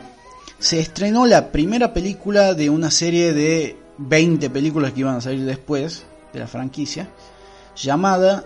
se 0.57 0.79
estrenó 0.79 1.27
la 1.27 1.51
primera 1.51 1.93
película 1.93 2.55
de 2.55 2.71
una 2.71 2.89
serie 2.89 3.33
de 3.33 3.77
20 3.99 4.49
películas 4.49 4.93
que 4.93 5.01
iban 5.01 5.17
a 5.17 5.21
salir 5.21 5.45
después 5.45 6.05
de 6.33 6.39
la 6.39 6.47
franquicia, 6.47 7.07
llamada 7.75 8.45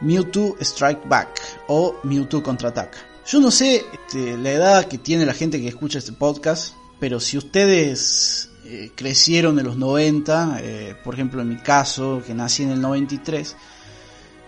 Mewtwo 0.00 0.56
Strike 0.60 1.08
Back 1.08 1.40
o 1.68 1.94
Mewtwo 2.02 2.42
Contraataca. 2.42 3.09
Yo 3.30 3.38
no 3.38 3.52
sé 3.52 3.84
este, 3.92 4.36
la 4.36 4.50
edad 4.50 4.84
que 4.86 4.98
tiene 4.98 5.24
la 5.24 5.34
gente 5.34 5.60
que 5.60 5.68
escucha 5.68 6.00
este 6.00 6.10
podcast, 6.10 6.74
pero 6.98 7.20
si 7.20 7.38
ustedes 7.38 8.50
eh, 8.64 8.90
crecieron 8.96 9.56
en 9.60 9.66
los 9.66 9.76
90, 9.76 10.58
eh, 10.60 10.96
por 11.04 11.14
ejemplo 11.14 11.40
en 11.40 11.50
mi 11.50 11.56
caso, 11.58 12.24
que 12.26 12.34
nací 12.34 12.64
en 12.64 12.70
el 12.70 12.80
93, 12.80 13.54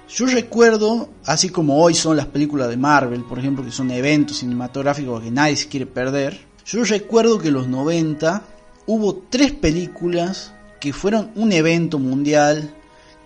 yo 0.09 0.27
recuerdo, 0.27 1.11
así 1.25 1.51
como 1.51 1.81
hoy 1.81 1.95
son 1.95 2.17
las 2.17 2.27
películas 2.27 2.71
de 2.71 2.77
Marvel, 2.77 3.23
por 3.23 3.39
ejemplo, 3.39 3.65
que 3.65 3.71
son 3.71 3.89
eventos 3.93 4.39
cinematográficos 4.39 5.23
que 5.23 5.31
nadie 5.31 5.55
se 5.55 5.69
quiere 5.69 5.87
perder, 5.87 6.41
yo 6.67 6.83
recuerdo 6.83 7.39
que 7.39 7.49
en 7.49 7.55
los 7.55 7.69
90 7.69 8.43
hubo 8.87 9.15
tres 9.31 9.53
películas 9.53 10.55
que 10.81 10.93
fueron 10.93 11.31
un 11.37 11.53
evento 11.53 12.01
mundial, 12.01 12.75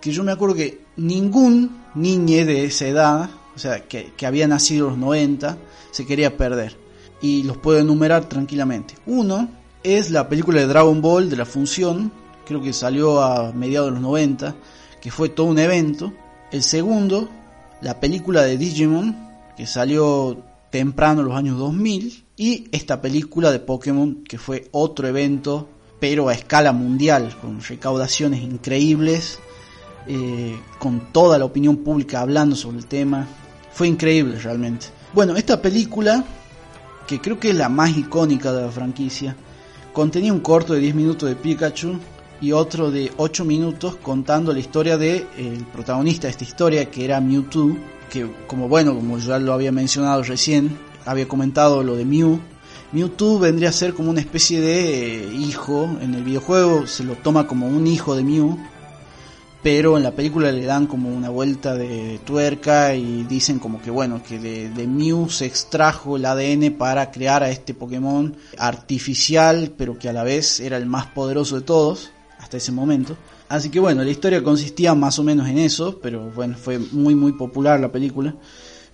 que 0.01 0.11
yo 0.11 0.23
me 0.23 0.33
acuerdo 0.33 0.53
que 0.53 0.81
ningún 0.97 1.81
niño 1.95 2.45
de 2.45 2.65
esa 2.65 2.85
edad 2.85 3.29
o 3.57 3.59
sea, 3.59 3.87
que, 3.87 4.13
había 4.23 4.47
nacido 4.47 4.85
en 4.85 4.91
los 4.91 4.99
90, 4.99 5.57
se 5.89 6.05
quería 6.05 6.37
perder. 6.37 6.77
Y 7.23 7.41
los 7.41 7.57
puedo 7.57 7.79
enumerar 7.79 8.29
tranquilamente. 8.29 8.93
Uno 9.07 9.49
es 9.81 10.11
la 10.11 10.29
película 10.29 10.61
de 10.61 10.67
Dragon 10.67 11.01
Ball 11.01 11.27
de 11.27 11.37
la 11.37 11.45
función, 11.45 12.11
creo 12.45 12.61
que 12.61 12.71
salió 12.71 13.19
a 13.19 13.51
mediados 13.53 13.87
de 13.87 13.93
los 13.93 14.01
90, 14.01 14.55
que 15.01 15.09
fue 15.09 15.29
todo 15.29 15.47
un 15.47 15.57
evento. 15.57 16.13
El 16.51 16.61
segundo, 16.61 17.29
la 17.81 17.99
película 17.99 18.43
de 18.43 18.59
Digimon, 18.59 19.17
que 19.57 19.65
salió 19.65 20.37
temprano 20.69 21.21
en 21.21 21.27
los 21.27 21.35
años 21.35 21.57
2000. 21.57 22.25
Y 22.37 22.67
esta 22.71 23.01
película 23.01 23.51
de 23.51 23.57
Pokémon, 23.57 24.23
que 24.23 24.37
fue 24.37 24.67
otro 24.71 25.07
evento, 25.07 25.67
pero 25.99 26.29
a 26.29 26.33
escala 26.35 26.73
mundial, 26.73 27.35
con 27.41 27.59
recaudaciones 27.59 28.43
increíbles, 28.43 29.39
eh, 30.05 30.59
con 30.77 31.11
toda 31.11 31.39
la 31.39 31.45
opinión 31.45 31.77
pública 31.77 32.21
hablando 32.21 32.55
sobre 32.55 32.77
el 32.77 32.85
tema, 32.85 33.27
fue 33.77 33.87
increíble 33.87 34.39
realmente. 34.39 34.87
Bueno, 35.13 35.35
esta 35.35 35.61
película, 35.61 36.23
que 37.05 37.21
creo 37.21 37.39
que 37.39 37.51
es 37.51 37.55
la 37.55 37.69
más 37.69 37.95
icónica 37.95 38.51
de 38.51 38.63
la 38.63 38.71
franquicia, 38.71 39.35
contenía 39.93 40.33
un 40.33 40.39
corto 40.39 40.73
de 40.73 40.79
10 40.79 40.95
minutos 40.95 41.29
de 41.29 41.35
Pikachu 41.35 41.99
y 42.41 42.53
otro 42.53 42.89
de 42.89 43.11
8 43.17 43.45
minutos 43.45 43.97
contando 43.97 44.51
la 44.51 44.57
historia 44.57 44.97
de 44.97 45.17
eh, 45.17 45.27
el 45.37 45.63
protagonista 45.65 46.25
de 46.25 46.31
esta 46.31 46.43
historia 46.43 46.89
que 46.89 47.05
era 47.05 47.21
Mewtwo, 47.21 47.77
que 48.09 48.27
como 48.47 48.67
bueno, 48.67 48.95
como 48.95 49.19
ya 49.19 49.37
lo 49.37 49.53
había 49.53 49.71
mencionado 49.71 50.23
recién, 50.23 50.75
había 51.05 51.27
comentado 51.27 51.83
lo 51.83 51.95
de 51.95 52.05
Mew. 52.05 52.39
Mewtwo 52.93 53.37
vendría 53.37 53.69
a 53.69 53.73
ser 53.73 53.93
como 53.93 54.09
una 54.09 54.21
especie 54.21 54.59
de 54.59 55.23
eh, 55.23 55.33
hijo 55.35 55.87
en 56.01 56.15
el 56.15 56.23
videojuego, 56.23 56.87
se 56.87 57.03
lo 57.03 57.13
toma 57.13 57.45
como 57.45 57.67
un 57.67 57.85
hijo 57.85 58.15
de 58.15 58.23
Mew 58.23 58.57
pero 59.63 59.97
en 59.97 60.03
la 60.03 60.11
película 60.11 60.51
le 60.51 60.65
dan 60.65 60.87
como 60.87 61.09
una 61.09 61.29
vuelta 61.29 61.75
de 61.75 62.19
tuerca 62.25 62.95
y 62.95 63.23
dicen 63.23 63.59
como 63.59 63.81
que 63.81 63.91
bueno, 63.91 64.21
que 64.23 64.39
de, 64.39 64.69
de, 64.69 64.87
Mew 64.87 65.29
se 65.29 65.45
extrajo 65.45 66.17
el 66.17 66.25
ADN 66.25 66.77
para 66.77 67.11
crear 67.11 67.43
a 67.43 67.49
este 67.49 67.73
Pokémon 67.73 68.35
artificial, 68.57 69.73
pero 69.77 69.97
que 69.97 70.09
a 70.09 70.13
la 70.13 70.23
vez 70.23 70.59
era 70.59 70.77
el 70.77 70.85
más 70.85 71.07
poderoso 71.07 71.55
de 71.55 71.61
todos 71.61 72.11
hasta 72.39 72.57
ese 72.57 72.71
momento. 72.71 73.17
Así 73.49 73.69
que 73.69 73.79
bueno, 73.79 74.03
la 74.03 74.11
historia 74.11 74.43
consistía 74.43 74.93
más 74.93 75.19
o 75.19 75.23
menos 75.23 75.47
en 75.47 75.57
eso, 75.57 75.99
pero 76.01 76.31
bueno, 76.31 76.55
fue 76.57 76.79
muy 76.79 77.15
muy 77.15 77.33
popular 77.33 77.79
la 77.79 77.91
película. 77.91 78.35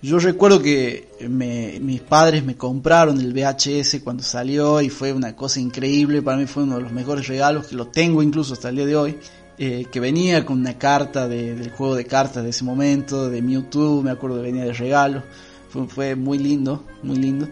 Yo 0.04 0.18
recuerdo 0.18 0.60
que 0.60 1.08
mis 1.30 2.02
padres 2.02 2.44
me 2.44 2.56
compraron 2.56 3.18
el 3.20 3.32
VHS 3.32 4.00
cuando 4.04 4.22
salió 4.22 4.82
y 4.82 4.90
fue 4.90 5.14
una 5.14 5.34
cosa 5.34 5.60
increíble, 5.60 6.20
para 6.20 6.36
mí 6.36 6.46
fue 6.46 6.64
uno 6.64 6.76
de 6.76 6.82
los 6.82 6.92
mejores 6.92 7.26
regalos 7.26 7.68
que 7.68 7.74
lo 7.74 7.86
tengo 7.88 8.22
incluso 8.22 8.52
hasta 8.52 8.68
el 8.68 8.76
día 8.76 8.84
de 8.84 8.96
hoy. 8.96 9.18
Eh, 9.56 9.86
que 9.90 10.00
venía 10.00 10.44
con 10.44 10.58
una 10.58 10.76
carta 10.78 11.28
del 11.28 11.70
juego 11.70 11.94
de 11.94 12.04
cartas 12.04 12.42
de 12.42 12.50
ese 12.50 12.64
momento, 12.64 13.30
de 13.30 13.40
Mewtwo, 13.40 14.02
me 14.02 14.10
acuerdo 14.10 14.36
que 14.36 14.42
venía 14.42 14.64
de 14.64 14.72
regalo, 14.72 15.22
fue, 15.88 16.16
muy 16.16 16.38
lindo, 16.38 16.84
muy 17.02 17.16
lindo. 17.16 17.48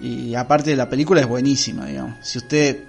Y 0.00 0.34
aparte 0.34 0.76
la 0.76 0.88
película 0.88 1.20
es 1.20 1.28
buenísima, 1.28 1.86
digamos. 1.86 2.14
Si 2.22 2.38
usted 2.38 2.84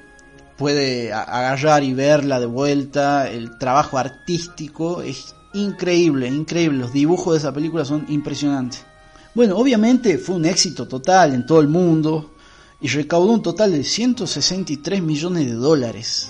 puede 0.57 1.11
agarrar 1.11 1.83
y 1.83 1.93
verla 1.93 2.39
de 2.39 2.45
vuelta, 2.45 3.29
el 3.29 3.57
trabajo 3.57 3.97
artístico 3.97 5.01
es 5.01 5.33
increíble, 5.53 6.27
increíble. 6.27 6.79
Los 6.79 6.93
dibujos 6.93 7.33
de 7.33 7.39
esa 7.39 7.53
película 7.53 7.85
son 7.85 8.05
impresionantes. 8.09 8.85
Bueno, 9.33 9.57
obviamente 9.57 10.19
fue 10.19 10.35
un 10.35 10.45
éxito 10.45 10.87
total 10.87 11.33
en 11.33 11.45
todo 11.45 11.59
el 11.59 11.67
mundo 11.67 12.35
y 12.79 12.87
recaudó 12.87 13.31
un 13.31 13.41
total 13.41 13.71
de 13.71 13.83
163 13.83 15.01
millones 15.01 15.47
de 15.47 15.53
dólares. 15.53 16.29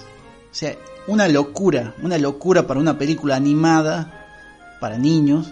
O 0.51 0.55
sea, 0.55 0.75
una 1.07 1.27
locura, 1.27 1.93
una 2.01 2.17
locura 2.17 2.65
para 2.65 2.79
una 2.79 2.97
película 2.97 3.35
animada 3.35 4.25
para 4.79 4.97
niños. 4.97 5.51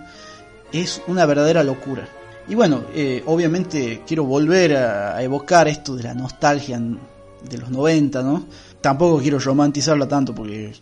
Es 0.72 1.01
una 1.08 1.25
verdadera 1.25 1.63
locura. 1.63 2.08
Y 2.48 2.55
bueno, 2.55 2.84
eh, 2.93 3.24
obviamente 3.25 4.01
quiero 4.05 4.25
volver 4.25 4.75
a, 4.75 5.22
evocar 5.22 5.67
esto 5.67 5.96
de 5.96 6.03
la 6.03 6.13
nostalgia 6.13 6.79
de 6.79 7.58
los 7.58 7.70
90, 7.70 8.24
¿no? 8.24 8.46
Tampoco 8.81 9.20
quiero 9.20 9.39
romantizarla 9.39 10.08
tanto 10.08 10.34
porque 10.34 10.74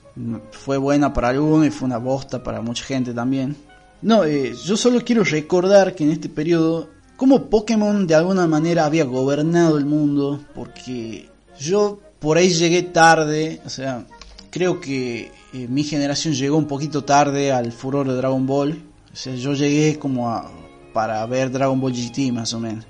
fue 0.51 0.77
buena 0.77 1.13
para 1.13 1.29
algunos 1.29 1.67
y 1.67 1.69
fue 1.71 1.87
una 1.87 1.97
bosta 1.97 2.41
para 2.41 2.61
mucha 2.61 2.85
gente 2.85 3.13
también. 3.13 3.55
No, 4.01 4.23
eh, 4.23 4.55
yo 4.63 4.77
solo 4.77 5.01
quiero 5.03 5.23
recordar 5.23 5.93
que 5.93 6.05
en 6.05 6.11
este 6.11 6.29
periodo, 6.29 6.87
como 7.17 7.49
Pokémon 7.49 8.07
de 8.07 8.15
alguna 8.15 8.47
manera 8.47 8.85
había 8.85 9.03
gobernado 9.03 9.77
el 9.77 9.85
mundo, 9.85 10.39
porque 10.55 11.29
yo 11.59 11.99
por 12.19 12.37
ahí 12.37 12.49
llegué 12.49 12.83
tarde, 12.83 13.61
o 13.65 13.69
sea, 13.69 14.05
creo 14.49 14.79
que 14.79 15.31
eh, 15.53 15.67
mi 15.67 15.83
generación 15.83 16.33
llegó 16.33 16.57
un 16.57 16.67
poquito 16.67 17.03
tarde 17.03 17.51
al 17.51 17.71
furor 17.71 18.07
de 18.07 18.15
Dragon 18.15 18.45
Ball. 18.45 18.81
O 19.11 19.15
sea, 19.15 19.35
yo 19.35 19.53
llegué 19.53 19.97
como 19.97 20.29
a, 20.29 20.49
para 20.93 21.25
ver 21.25 21.51
Dragon 21.51 21.79
Ball 21.79 21.93
GT 21.93 22.31
más 22.31 22.53
o 22.53 22.59
menos. 22.59 22.85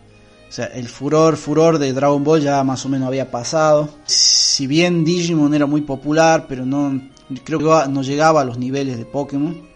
O 0.49 0.51
sea, 0.51 0.65
el 0.65 0.87
furor, 0.87 1.37
furor 1.37 1.77
de 1.77 1.93
Dragon 1.93 2.23
Ball 2.23 2.41
ya 2.41 2.63
más 2.63 2.85
o 2.85 2.89
menos 2.89 3.07
había 3.07 3.29
pasado. 3.29 3.89
Si 4.05 4.65
bien 4.67 5.05
Digimon 5.05 5.53
era 5.53 5.67
muy 5.67 5.81
popular, 5.81 6.45
pero 6.49 6.65
no 6.65 6.99
creo 7.43 7.59
que 7.59 7.89
no 7.89 8.01
llegaba 8.01 8.41
a 8.41 8.45
los 8.45 8.57
niveles 8.57 8.97
de 8.97 9.05
Pokémon. 9.05 9.69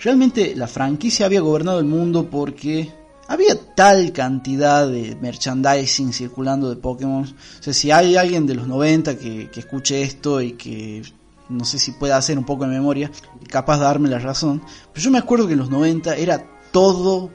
Realmente 0.00 0.54
la 0.54 0.68
franquicia 0.68 1.26
había 1.26 1.40
gobernado 1.40 1.80
el 1.80 1.86
mundo 1.86 2.28
porque 2.30 2.92
había 3.28 3.74
tal 3.74 4.12
cantidad 4.12 4.88
de 4.88 5.16
merchandising 5.16 6.12
circulando 6.12 6.70
de 6.70 6.76
Pokémon. 6.76 7.24
O 7.24 7.72
si 7.72 7.90
hay 7.90 8.16
alguien 8.16 8.46
de 8.46 8.54
los 8.54 8.66
90 8.66 9.18
que, 9.18 9.50
que 9.50 9.60
escuche 9.60 10.02
esto 10.02 10.40
y 10.40 10.52
que 10.52 11.02
no 11.48 11.64
sé 11.64 11.78
si 11.78 11.92
pueda 11.92 12.16
hacer 12.16 12.38
un 12.38 12.44
poco 12.44 12.64
de 12.64 12.70
memoria, 12.70 13.10
capaz 13.48 13.78
de 13.78 13.84
darme 13.84 14.08
la 14.08 14.18
razón. 14.18 14.62
Pero 14.92 15.04
yo 15.04 15.10
me 15.10 15.18
acuerdo 15.18 15.46
que 15.46 15.52
en 15.52 15.58
los 15.60 15.70
90 15.70 16.16
era 16.16 16.44
todo, 16.72 17.30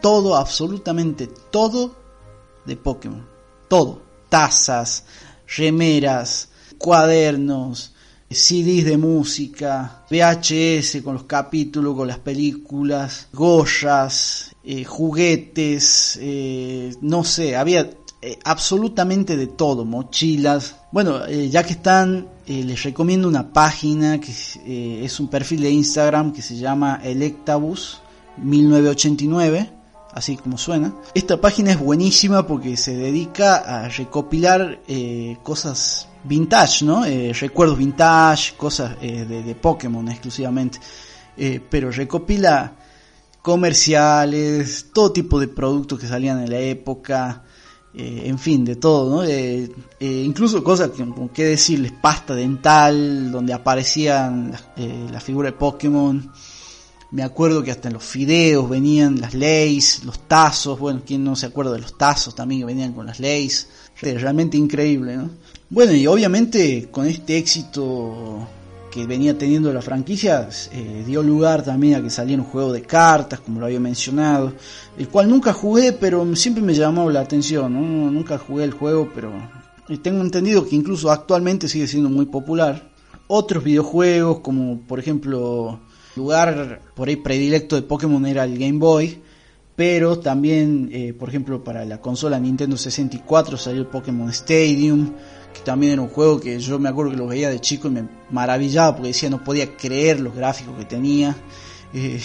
todo, 0.00 0.36
absolutamente 0.36 1.26
todo 1.26 1.94
de 2.64 2.76
Pokémon. 2.76 3.26
Todo. 3.68 4.02
Tazas, 4.28 5.04
remeras, 5.56 6.48
cuadernos, 6.78 7.91
CDs 8.34 8.84
de 8.84 8.96
música, 8.96 10.04
VHS 10.10 11.02
con 11.02 11.14
los 11.14 11.24
capítulos, 11.24 11.96
con 11.96 12.08
las 12.08 12.18
películas, 12.18 13.28
goyas, 13.32 14.54
eh, 14.64 14.84
juguetes, 14.84 16.18
eh, 16.20 16.94
no 17.00 17.24
sé, 17.24 17.56
había 17.56 17.90
eh, 18.20 18.38
absolutamente 18.44 19.36
de 19.36 19.48
todo, 19.48 19.84
mochilas. 19.84 20.76
Bueno, 20.92 21.26
ya 21.28 21.64
que 21.64 21.72
están, 21.72 22.28
les 22.46 22.82
recomiendo 22.82 23.26
una 23.26 23.52
página 23.52 24.20
que 24.20 24.32
es 25.04 25.20
un 25.20 25.28
perfil 25.28 25.62
de 25.62 25.70
Instagram 25.70 26.32
que 26.32 26.42
se 26.42 26.56
llama 26.56 27.00
Electabus 27.02 28.00
1989 28.36 29.72
así 30.12 30.36
como 30.36 30.58
suena. 30.58 30.92
Esta 31.14 31.40
página 31.40 31.72
es 31.72 31.80
buenísima 31.80 32.46
porque 32.46 32.76
se 32.76 32.94
dedica 32.94 33.56
a 33.56 33.88
recopilar 33.88 34.80
cosas 35.42 36.08
vintage, 36.24 36.84
¿no? 36.84 37.04
Eh, 37.04 37.32
recuerdos 37.32 37.78
vintage, 37.78 38.54
cosas 38.56 38.96
eh, 39.00 39.24
de, 39.24 39.54
Pokémon 39.54 40.08
exclusivamente. 40.08 40.78
Eh, 41.36 41.60
pero 41.68 41.90
recopila 41.90 42.76
comerciales, 43.40 44.86
todo 44.92 45.12
tipo 45.12 45.40
de 45.40 45.48
productos 45.48 45.98
que 45.98 46.06
salían 46.06 46.42
en 46.42 46.50
la 46.50 46.58
época, 46.58 47.42
en 47.94 48.38
fin, 48.38 48.64
de 48.64 48.76
todo, 48.76 49.22
¿no? 49.22 49.30
incluso 50.00 50.64
cosas 50.64 50.90
que, 50.90 51.06
qué 51.34 51.44
decirles, 51.44 51.92
pasta 51.92 52.34
dental, 52.34 53.30
donde 53.30 53.52
aparecían 53.52 54.56
las 55.10 55.22
figuras 55.22 55.52
de 55.52 55.58
Pokémon. 55.58 56.32
Me 57.10 57.22
acuerdo 57.22 57.62
que 57.62 57.70
hasta 57.70 57.88
en 57.88 57.94
los 57.94 58.04
fideos 58.04 58.70
venían 58.70 59.20
las 59.20 59.34
leyes, 59.34 60.04
los 60.04 60.20
tazos, 60.20 60.78
bueno, 60.78 61.02
quién 61.04 61.22
no 61.22 61.36
se 61.36 61.46
acuerda 61.46 61.72
de 61.72 61.80
los 61.80 61.98
tazos 61.98 62.34
también 62.34 62.62
que 62.62 62.66
venían 62.66 62.92
con 62.94 63.04
las 63.04 63.20
leyes. 63.20 63.68
Realmente 64.00 64.56
increíble, 64.56 65.16
¿no? 65.16 65.28
Bueno, 65.72 65.94
y 65.94 66.06
obviamente 66.06 66.88
con 66.90 67.06
este 67.06 67.38
éxito 67.38 68.46
que 68.90 69.06
venía 69.06 69.38
teniendo 69.38 69.72
la 69.72 69.80
franquicia, 69.80 70.46
eh, 70.70 71.02
dio 71.06 71.22
lugar 71.22 71.64
también 71.64 71.94
a 71.94 72.02
que 72.02 72.10
saliera 72.10 72.42
un 72.42 72.48
juego 72.48 72.74
de 72.74 72.82
cartas, 72.82 73.40
como 73.40 73.58
lo 73.58 73.64
había 73.64 73.80
mencionado, 73.80 74.52
el 74.98 75.08
cual 75.08 75.30
nunca 75.30 75.54
jugué, 75.54 75.94
pero 75.94 76.36
siempre 76.36 76.62
me 76.62 76.74
llamó 76.74 77.10
la 77.10 77.20
atención, 77.20 77.72
nunca 78.12 78.36
jugué 78.36 78.64
el 78.64 78.72
juego, 78.72 79.10
pero 79.14 79.32
tengo 80.02 80.20
entendido 80.20 80.68
que 80.68 80.76
incluso 80.76 81.10
actualmente 81.10 81.70
sigue 81.70 81.86
siendo 81.86 82.10
muy 82.10 82.26
popular. 82.26 82.90
Otros 83.26 83.64
videojuegos, 83.64 84.40
como 84.40 84.78
por 84.80 84.98
ejemplo, 84.98 85.80
lugar 86.16 86.82
por 86.94 87.08
ahí 87.08 87.16
predilecto 87.16 87.76
de 87.76 87.82
Pokémon 87.82 88.26
era 88.26 88.44
el 88.44 88.58
Game 88.58 88.78
Boy, 88.78 89.22
pero 89.74 90.18
también, 90.18 90.90
eh, 90.92 91.14
por 91.14 91.30
ejemplo, 91.30 91.64
para 91.64 91.86
la 91.86 91.98
consola 91.98 92.38
Nintendo 92.38 92.76
64 92.76 93.56
salió 93.56 93.80
el 93.80 93.86
Pokémon 93.86 94.28
Stadium, 94.28 95.12
que 95.52 95.60
también 95.60 95.92
era 95.94 96.02
un 96.02 96.08
juego 96.08 96.40
que 96.40 96.58
yo 96.58 96.78
me 96.78 96.88
acuerdo 96.88 97.12
que 97.12 97.16
lo 97.16 97.26
veía 97.26 97.48
de 97.50 97.60
chico 97.60 97.88
y 97.88 97.92
me 97.92 98.08
maravillaba 98.30 98.96
porque 98.96 99.08
decía 99.08 99.30
no 99.30 99.42
podía 99.42 99.76
creer 99.76 100.20
los 100.20 100.34
gráficos 100.34 100.76
que 100.78 100.84
tenía. 100.84 101.36
Eh, 101.94 102.20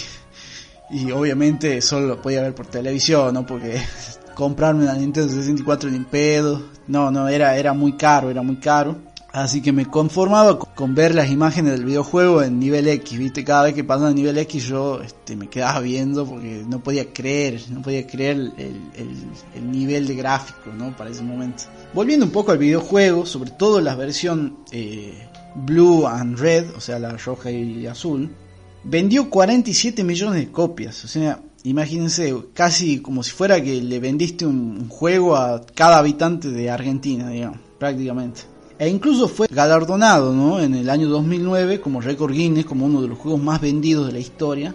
y 0.90 1.10
obviamente 1.10 1.80
solo 1.80 2.06
lo 2.06 2.22
podía 2.22 2.42
ver 2.42 2.54
por 2.54 2.66
televisión, 2.66 3.34
¿no? 3.34 3.44
Porque 3.46 3.80
comprarme 4.34 4.84
una 4.84 4.94
Nintendo 4.94 5.32
64 5.32 5.90
ni 5.90 6.00
pedo. 6.00 6.62
No, 6.86 7.10
no, 7.10 7.28
era, 7.28 7.56
era 7.56 7.72
muy 7.72 7.92
caro, 7.92 8.30
era 8.30 8.42
muy 8.42 8.56
caro. 8.56 8.96
Así 9.38 9.62
que 9.62 9.70
me 9.70 9.86
conformaba 9.86 10.58
con 10.58 10.96
ver 10.96 11.14
las 11.14 11.30
imágenes 11.30 11.74
del 11.74 11.84
videojuego 11.84 12.42
en 12.42 12.58
nivel 12.58 12.88
X, 12.88 13.16
viste, 13.16 13.44
cada 13.44 13.62
vez 13.62 13.74
que 13.74 13.84
pasaba 13.84 14.10
en 14.10 14.16
nivel 14.16 14.36
X 14.36 14.64
yo 14.64 15.00
este, 15.00 15.36
me 15.36 15.48
quedaba 15.48 15.78
viendo 15.78 16.26
porque 16.26 16.64
no 16.68 16.82
podía 16.82 17.12
creer, 17.12 17.60
no 17.70 17.80
podía 17.80 18.04
creer 18.04 18.36
el, 18.56 18.80
el, 19.54 19.70
nivel 19.70 20.08
de 20.08 20.16
gráfico, 20.16 20.72
¿no? 20.76 20.96
Para 20.96 21.10
ese 21.10 21.22
momento. 21.22 21.62
Volviendo 21.94 22.26
un 22.26 22.32
poco 22.32 22.50
al 22.50 22.58
videojuego, 22.58 23.26
sobre 23.26 23.52
todo 23.52 23.80
la 23.80 23.94
versión 23.94 24.58
eh, 24.72 25.28
Blue 25.54 26.04
and 26.08 26.36
Red, 26.36 26.74
o 26.76 26.80
sea, 26.80 26.98
la 26.98 27.16
roja 27.16 27.52
y 27.52 27.86
azul, 27.86 28.34
vendió 28.82 29.30
47 29.30 30.02
millones 30.02 30.40
de 30.40 30.50
copias, 30.50 31.04
o 31.04 31.08
sea, 31.08 31.40
imagínense, 31.62 32.34
casi 32.54 32.98
como 32.98 33.22
si 33.22 33.30
fuera 33.30 33.62
que 33.62 33.80
le 33.82 34.00
vendiste 34.00 34.44
un 34.44 34.88
juego 34.88 35.36
a 35.36 35.64
cada 35.76 35.98
habitante 35.98 36.48
de 36.48 36.70
Argentina, 36.70 37.28
digamos, 37.28 37.60
prácticamente. 37.78 38.57
E 38.78 38.88
incluso 38.88 39.26
fue 39.26 39.48
galardonado 39.50 40.32
¿no? 40.32 40.60
en 40.60 40.74
el 40.74 40.88
año 40.88 41.08
2009 41.08 41.80
como 41.80 42.00
récord 42.00 42.32
Guinness, 42.32 42.64
como 42.64 42.86
uno 42.86 43.02
de 43.02 43.08
los 43.08 43.18
juegos 43.18 43.42
más 43.42 43.60
vendidos 43.60 44.06
de 44.06 44.12
la 44.12 44.20
historia. 44.20 44.74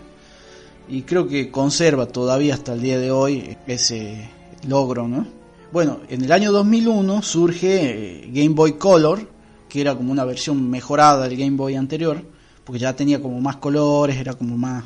Y 0.90 1.04
creo 1.04 1.28
que 1.28 1.50
conserva 1.50 2.06
todavía 2.06 2.54
hasta 2.54 2.74
el 2.74 2.82
día 2.82 3.00
de 3.00 3.12
hoy 3.12 3.58
ese 3.66 4.30
logro. 4.68 5.08
¿no? 5.08 5.26
Bueno, 5.72 6.02
en 6.10 6.22
el 6.22 6.32
año 6.34 6.52
2001 6.52 7.22
surge 7.22 8.26
eh, 8.26 8.30
Game 8.34 8.50
Boy 8.50 8.74
Color, 8.74 9.26
que 9.70 9.80
era 9.80 9.96
como 9.96 10.12
una 10.12 10.26
versión 10.26 10.70
mejorada 10.70 11.28
del 11.28 11.38
Game 11.38 11.56
Boy 11.56 11.76
anterior, 11.76 12.22
porque 12.66 12.80
ya 12.80 12.94
tenía 12.98 13.22
como 13.22 13.40
más 13.40 13.56
colores, 13.56 14.18
era 14.18 14.34
como 14.34 14.58
más, 14.58 14.84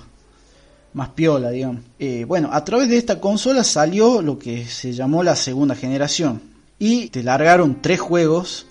más 0.94 1.10
piola, 1.10 1.50
digamos. 1.50 1.82
Eh, 1.98 2.24
bueno, 2.28 2.50
a 2.52 2.64
través 2.64 2.88
de 2.88 2.98
esta 2.98 3.20
consola 3.20 3.64
salió 3.64 4.22
lo 4.22 4.38
que 4.38 4.68
se 4.68 4.94
llamó 4.94 5.24
la 5.24 5.36
segunda 5.36 5.74
generación. 5.74 6.40
Y 6.78 7.08
te 7.08 7.24
largaron 7.24 7.82
tres 7.82 8.00
juegos 8.00 8.68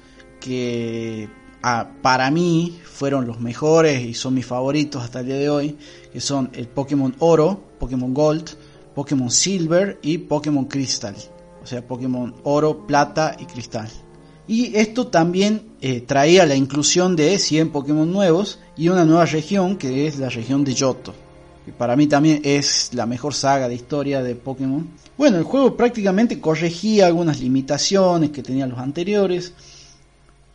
que 0.47 1.29
para 2.01 2.31
mí 2.31 2.79
fueron 2.85 3.27
los 3.27 3.41
mejores 3.41 4.01
y 4.03 4.15
son 4.15 4.35
mis 4.35 4.47
favoritos 4.47 5.03
hasta 5.03 5.21
el 5.21 5.27
día 5.27 5.37
de 5.37 5.51
hoy, 5.51 5.77
que 6.13 6.21
son 6.21 6.51
el 6.53 6.69
Pokémon 6.69 7.15
Oro, 7.19 7.61
Pokémon 7.81 8.15
Gold, 8.15 8.51
Pokémon 8.95 9.31
Silver 9.31 9.99
y 10.03 10.19
Pokémon 10.19 10.67
Crystal. 10.67 11.17
O 11.63 11.67
sea, 11.67 11.85
Pokémon 11.85 12.33
Oro, 12.45 12.87
Plata 12.87 13.37
y 13.41 13.47
Cristal. 13.47 13.89
Y 14.47 14.77
esto 14.77 15.09
también 15.09 15.73
eh, 15.81 16.03
traía 16.03 16.47
la 16.47 16.55
inclusión 16.55 17.17
de 17.17 17.37
100 17.37 17.71
Pokémon 17.71 18.11
nuevos 18.11 18.61
y 18.77 18.89
una 18.89 19.05
nueva 19.05 19.25
región 19.25 19.77
que 19.77 20.07
es 20.07 20.19
la 20.19 20.29
región 20.29 20.63
de 20.63 20.75
Yoto. 20.75 21.13
Que 21.65 21.73
para 21.73 21.97
mí 21.97 22.07
también 22.07 22.43
es 22.45 22.91
la 22.95 23.07
mejor 23.07 23.35
saga 23.35 23.69
de 23.69 23.75
historia 23.75 24.23
de 24.23 24.37
Pokémon. 24.37 24.89
Bueno, 25.19 25.39
el 25.39 25.43
juego 25.43 25.77
prácticamente 25.77 26.39
corregía 26.39 27.09
algunas 27.09 27.41
limitaciones 27.41 28.31
que 28.31 28.45
tenían 28.45 28.71
los 28.71 28.79
anteriores 28.79 29.53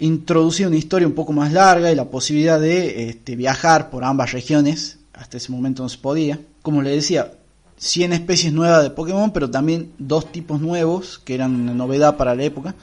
introducía 0.01 0.67
una 0.67 0.77
historia 0.77 1.07
un 1.07 1.13
poco 1.13 1.31
más 1.31 1.53
larga 1.53 1.91
y 1.91 1.95
la 1.95 2.05
posibilidad 2.05 2.59
de 2.59 3.09
este, 3.09 3.35
viajar 3.35 3.89
por 3.89 4.03
ambas 4.03 4.31
regiones. 4.31 4.97
Hasta 5.13 5.37
ese 5.37 5.51
momento 5.51 5.83
no 5.83 5.89
se 5.89 5.99
podía. 5.99 6.39
Como 6.63 6.81
le 6.81 6.89
decía, 6.89 7.31
100 7.77 8.13
especies 8.13 8.51
nuevas 8.51 8.83
de 8.83 8.89
Pokémon, 8.89 9.31
pero 9.31 9.49
también 9.49 9.91
dos 9.99 10.31
tipos 10.31 10.59
nuevos 10.59 11.19
que 11.23 11.35
eran 11.35 11.55
una 11.55 11.73
novedad 11.73 12.17
para 12.17 12.35
la 12.35 12.43
época, 12.43 12.75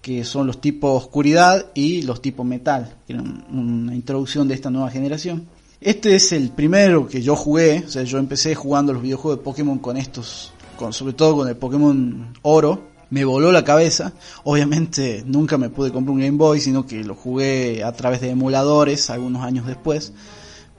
que 0.00 0.24
son 0.24 0.46
los 0.46 0.60
tipos 0.60 1.02
oscuridad 1.02 1.66
y 1.74 2.02
los 2.02 2.22
tipos 2.22 2.46
metal, 2.46 2.94
que 3.06 3.12
eran 3.12 3.44
una 3.50 3.94
introducción 3.94 4.48
de 4.48 4.54
esta 4.54 4.70
nueva 4.70 4.90
generación. 4.90 5.46
Este 5.80 6.14
es 6.14 6.32
el 6.32 6.50
primero 6.50 7.06
que 7.06 7.20
yo 7.20 7.36
jugué, 7.36 7.84
o 7.86 7.90
sea, 7.90 8.04
yo 8.04 8.18
empecé 8.18 8.54
jugando 8.54 8.94
los 8.94 9.02
videojuegos 9.02 9.38
de 9.38 9.44
Pokémon 9.44 9.78
con 9.78 9.98
estos, 9.98 10.52
con, 10.78 10.94
sobre 10.94 11.12
todo 11.12 11.36
con 11.36 11.48
el 11.48 11.56
Pokémon 11.56 12.34
Oro, 12.40 12.93
me 13.14 13.24
voló 13.24 13.52
la 13.52 13.62
cabeza. 13.62 14.12
Obviamente 14.42 15.22
nunca 15.24 15.56
me 15.56 15.70
pude 15.70 15.92
comprar 15.92 16.14
un 16.16 16.20
Game 16.20 16.36
Boy, 16.36 16.60
sino 16.60 16.84
que 16.84 17.04
lo 17.04 17.14
jugué 17.14 17.84
a 17.84 17.92
través 17.92 18.20
de 18.20 18.30
emuladores 18.30 19.08
algunos 19.08 19.44
años 19.44 19.68
después. 19.68 20.12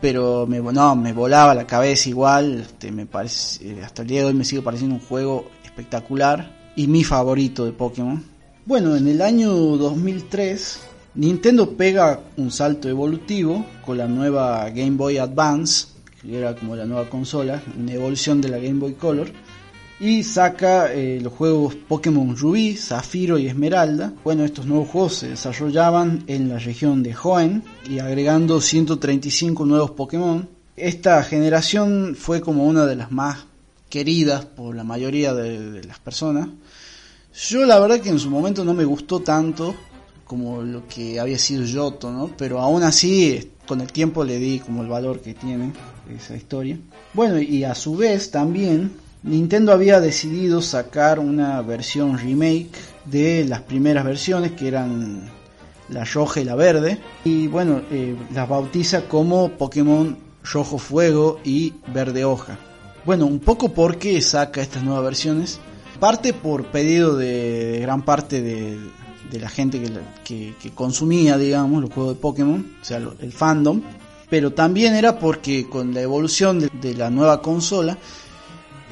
Pero 0.01 0.45
me, 0.45 0.59
no, 0.59 0.97
me 0.97 1.13
volaba 1.13 1.55
la 1.55 1.65
cabeza 1.65 2.09
igual. 2.09 2.59
Este, 2.59 2.91
me 2.91 3.05
parece, 3.05 3.69
eh, 3.69 3.83
hasta 3.85 4.01
el 4.01 4.09
día 4.09 4.19
de 4.19 4.25
hoy 4.25 4.33
me 4.33 4.43
sigue 4.43 4.61
pareciendo 4.61 4.95
un 4.95 5.01
juego 5.01 5.45
espectacular 5.63 6.73
y 6.75 6.87
mi 6.87 7.05
favorito 7.05 7.63
de 7.63 7.71
Pokémon. 7.71 8.21
Bueno, 8.65 8.97
en 8.97 9.07
el 9.07 9.21
año 9.21 9.53
2003 9.53 10.79
Nintendo 11.15 11.77
pega 11.77 12.19
un 12.35 12.51
salto 12.51 12.89
evolutivo 12.89 13.65
con 13.85 13.97
la 13.97 14.09
nueva 14.09 14.69
Game 14.71 14.97
Boy 14.97 15.19
Advance, 15.19 15.87
que 16.21 16.37
era 16.37 16.53
como 16.53 16.75
la 16.75 16.83
nueva 16.83 17.09
consola, 17.09 17.63
una 17.79 17.93
evolución 17.93 18.41
de 18.41 18.49
la 18.49 18.57
Game 18.57 18.79
Boy 18.81 18.95
Color. 18.95 19.31
Y 19.99 20.23
saca 20.23 20.91
eh, 20.91 21.19
los 21.21 21.31
juegos 21.31 21.75
Pokémon 21.75 22.35
Rubí, 22.35 22.75
Zafiro 22.75 23.37
y 23.37 23.47
Esmeralda. 23.47 24.11
Bueno, 24.25 24.43
estos 24.43 24.65
nuevos 24.65 24.89
juegos 24.89 25.15
se 25.15 25.29
desarrollaban 25.29 26.25
en 26.27 26.49
la 26.49 26.59
región 26.59 27.01
de 27.01 27.15
Hoenn 27.15 27.63
y 27.89 27.99
agregando 27.99 28.59
135 28.59 29.65
nuevos 29.65 29.91
Pokémon. 29.91 30.49
Esta 30.75 31.23
generación 31.23 32.15
fue 32.19 32.41
como 32.41 32.65
una 32.65 32.85
de 32.85 32.97
las 32.97 33.11
más 33.13 33.45
queridas 33.89 34.43
por 34.43 34.75
la 34.75 34.83
mayoría 34.83 35.33
de, 35.33 35.81
las 35.85 35.99
personas. 35.99 36.49
Yo 37.49 37.65
la 37.65 37.79
verdad 37.79 38.01
que 38.01 38.09
en 38.09 38.19
su 38.19 38.29
momento 38.29 38.65
no 38.65 38.73
me 38.73 38.83
gustó 38.83 39.21
tanto 39.21 39.73
como 40.25 40.61
lo 40.61 40.85
que 40.87 41.17
había 41.21 41.37
sido 41.37 41.63
Yoto, 41.63 42.11
¿no? 42.11 42.31
Pero 42.37 42.59
aún 42.59 42.83
así, 42.83 43.51
con 43.65 43.79
el 43.79 43.93
tiempo 43.93 44.25
le 44.25 44.39
di 44.39 44.59
como 44.59 44.81
el 44.81 44.89
valor 44.89 45.21
que 45.21 45.33
tiene 45.33 45.71
esa 46.13 46.35
historia. 46.35 46.77
Bueno, 47.13 47.39
y 47.39 47.63
a 47.63 47.73
su 47.73 47.95
vez 47.95 48.31
también 48.31 49.04
Nintendo 49.25 49.71
había 49.71 49.99
decidido 49.99 50.61
sacar 50.61 51.17
una 51.17 51.59
versión 51.63 52.15
remake 52.19 52.69
de 53.05 53.43
las 53.45 53.61
primeras 53.61 54.05
versiones 54.05 54.51
que 54.51 54.67
eran 54.67 55.31
la 55.89 56.05
roja 56.05 56.41
y 56.41 56.43
la 56.43 56.53
verde. 56.53 56.99
Y 57.23 57.47
bueno 57.47 57.81
eh, 57.89 58.15
las 58.31 58.47
bautiza 58.47 59.07
como 59.07 59.49
Pokémon 59.49 60.15
rojo 60.43 60.77
fuego 60.77 61.39
y 61.43 61.73
verde 61.91 62.23
hoja. 62.23 62.59
Bueno 63.03 63.25
un 63.25 63.39
poco 63.39 63.69
porque 63.69 64.21
saca 64.21 64.61
estas 64.61 64.83
nuevas 64.83 65.03
versiones. 65.03 65.59
Parte 65.99 66.33
por 66.33 66.67
pedido 66.67 67.17
de, 67.17 67.79
gran 67.81 68.05
parte 68.05 68.43
de, 68.43 68.77
la 69.39 69.49
gente 69.49 69.81
que, 70.23 70.53
consumía 70.75 71.37
digamos 71.37 71.81
los 71.81 71.91
juegos 71.91 72.15
de 72.15 72.21
Pokémon 72.21 72.75
o 72.79 72.85
sea 72.85 72.97
el 72.97 73.31
fandom. 73.31 73.81
Pero 74.29 74.53
también 74.53 74.93
era 74.93 75.17
porque 75.17 75.67
con 75.67 75.95
la 75.95 76.01
evolución 76.01 76.59
de 76.59 76.93
la 76.93 77.09
nueva 77.09 77.41
consola 77.41 77.97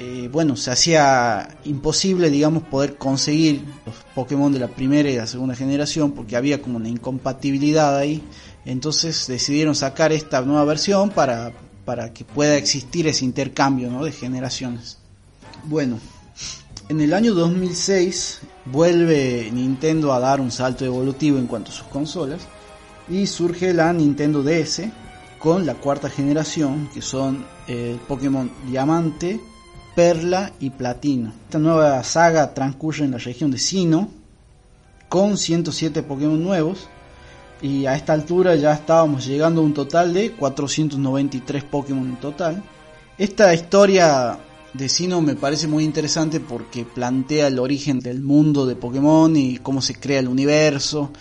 eh, 0.05 0.27
bueno, 0.27 0.57
se 0.57 0.69
hacía 0.69 1.55
imposible, 1.63 2.29
digamos, 2.29 2.63
poder 2.63 2.97
conseguir 2.97 3.63
los 3.85 3.95
Pokémon 4.13 4.51
de 4.51 4.59
la 4.59 4.67
primera 4.67 5.09
y 5.09 5.15
la 5.15 5.27
segunda 5.27 5.55
generación 5.55 6.11
porque 6.11 6.35
había 6.35 6.61
como 6.61 6.75
una 6.75 6.89
incompatibilidad 6.89 7.95
ahí. 7.95 8.21
Entonces 8.65 9.27
decidieron 9.27 9.75
sacar 9.75 10.11
esta 10.11 10.41
nueva 10.41 10.65
versión 10.65 11.09
para, 11.09 11.53
para 11.85 12.11
que 12.11 12.25
pueda 12.25 12.57
existir 12.57 13.07
ese 13.07 13.23
intercambio 13.23 13.89
¿no? 13.89 14.03
de 14.03 14.11
generaciones. 14.11 14.97
Bueno, 15.63 15.99
en 16.89 16.99
el 16.99 17.13
año 17.13 17.33
2006 17.33 18.41
vuelve 18.65 19.49
Nintendo 19.53 20.11
a 20.11 20.19
dar 20.19 20.41
un 20.41 20.51
salto 20.51 20.83
evolutivo 20.83 21.37
en 21.37 21.47
cuanto 21.47 21.71
a 21.71 21.75
sus 21.75 21.87
consolas 21.87 22.41
y 23.09 23.25
surge 23.25 23.73
la 23.73 23.93
Nintendo 23.93 24.43
DS 24.43 24.81
con 25.39 25.65
la 25.65 25.75
cuarta 25.75 26.09
generación 26.09 26.89
que 26.93 27.01
son 27.01 27.45
el 27.67 27.99
Pokémon 28.05 28.51
Diamante, 28.67 29.39
Perla 29.95 30.51
y 30.59 30.71
Platino. 30.71 31.31
Esta 31.45 31.59
nueva 31.59 32.03
saga 32.03 32.53
transcurre 32.53 33.05
en 33.05 33.11
la 33.11 33.17
región 33.17 33.51
de 33.51 33.59
Sino 33.59 34.09
con 35.07 35.37
107 35.37 36.01
Pokémon 36.03 36.43
nuevos 36.43 36.87
y 37.61 37.85
a 37.85 37.95
esta 37.95 38.13
altura 38.13 38.55
ya 38.55 38.73
estábamos 38.73 39.25
llegando 39.25 39.61
a 39.61 39.63
un 39.63 39.73
total 39.73 40.13
de 40.13 40.31
493 40.31 41.63
Pokémon 41.63 42.07
en 42.07 42.15
total. 42.17 42.63
Esta 43.17 43.53
historia 43.53 44.37
de 44.73 44.89
Sino 44.89 45.21
me 45.21 45.35
parece 45.35 45.67
muy 45.67 45.83
interesante 45.83 46.39
porque 46.39 46.85
plantea 46.85 47.47
el 47.47 47.59
origen 47.59 47.99
del 47.99 48.21
mundo 48.21 48.65
de 48.65 48.75
Pokémon 48.75 49.35
y 49.35 49.57
cómo 49.57 49.81
se 49.81 49.99
crea 49.99 50.19
el 50.19 50.27
universo 50.27 51.11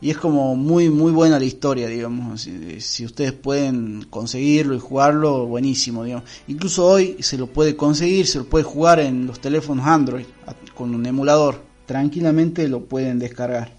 y 0.00 0.10
es 0.10 0.16
como 0.16 0.56
muy 0.56 0.90
muy 0.90 1.12
buena 1.12 1.38
la 1.38 1.44
historia 1.44 1.88
digamos. 1.88 2.48
Si, 2.78 3.04
ustedes 3.04 3.32
pueden 3.32 4.06
conseguirlo 4.08 4.74
y 4.74 4.78
jugarlo 4.78 5.46
buenísimo 5.46 6.04
digamos. 6.04 6.28
Incluso 6.48 6.86
hoy 6.86 7.16
se 7.20 7.38
lo 7.38 7.46
puede 7.46 7.76
conseguir 7.76 8.26
se 8.26 8.38
lo 8.38 8.44
puede 8.44 8.64
jugar 8.64 9.00
en 9.00 9.26
los 9.26 9.40
teléfonos 9.40 9.86
Android 9.86 10.26
con 10.74 10.94
un 10.94 11.04
emulador. 11.06 11.62
Tranquilamente 11.86 12.68
lo 12.68 12.84
pueden 12.84 13.18
descargar. 13.18 13.72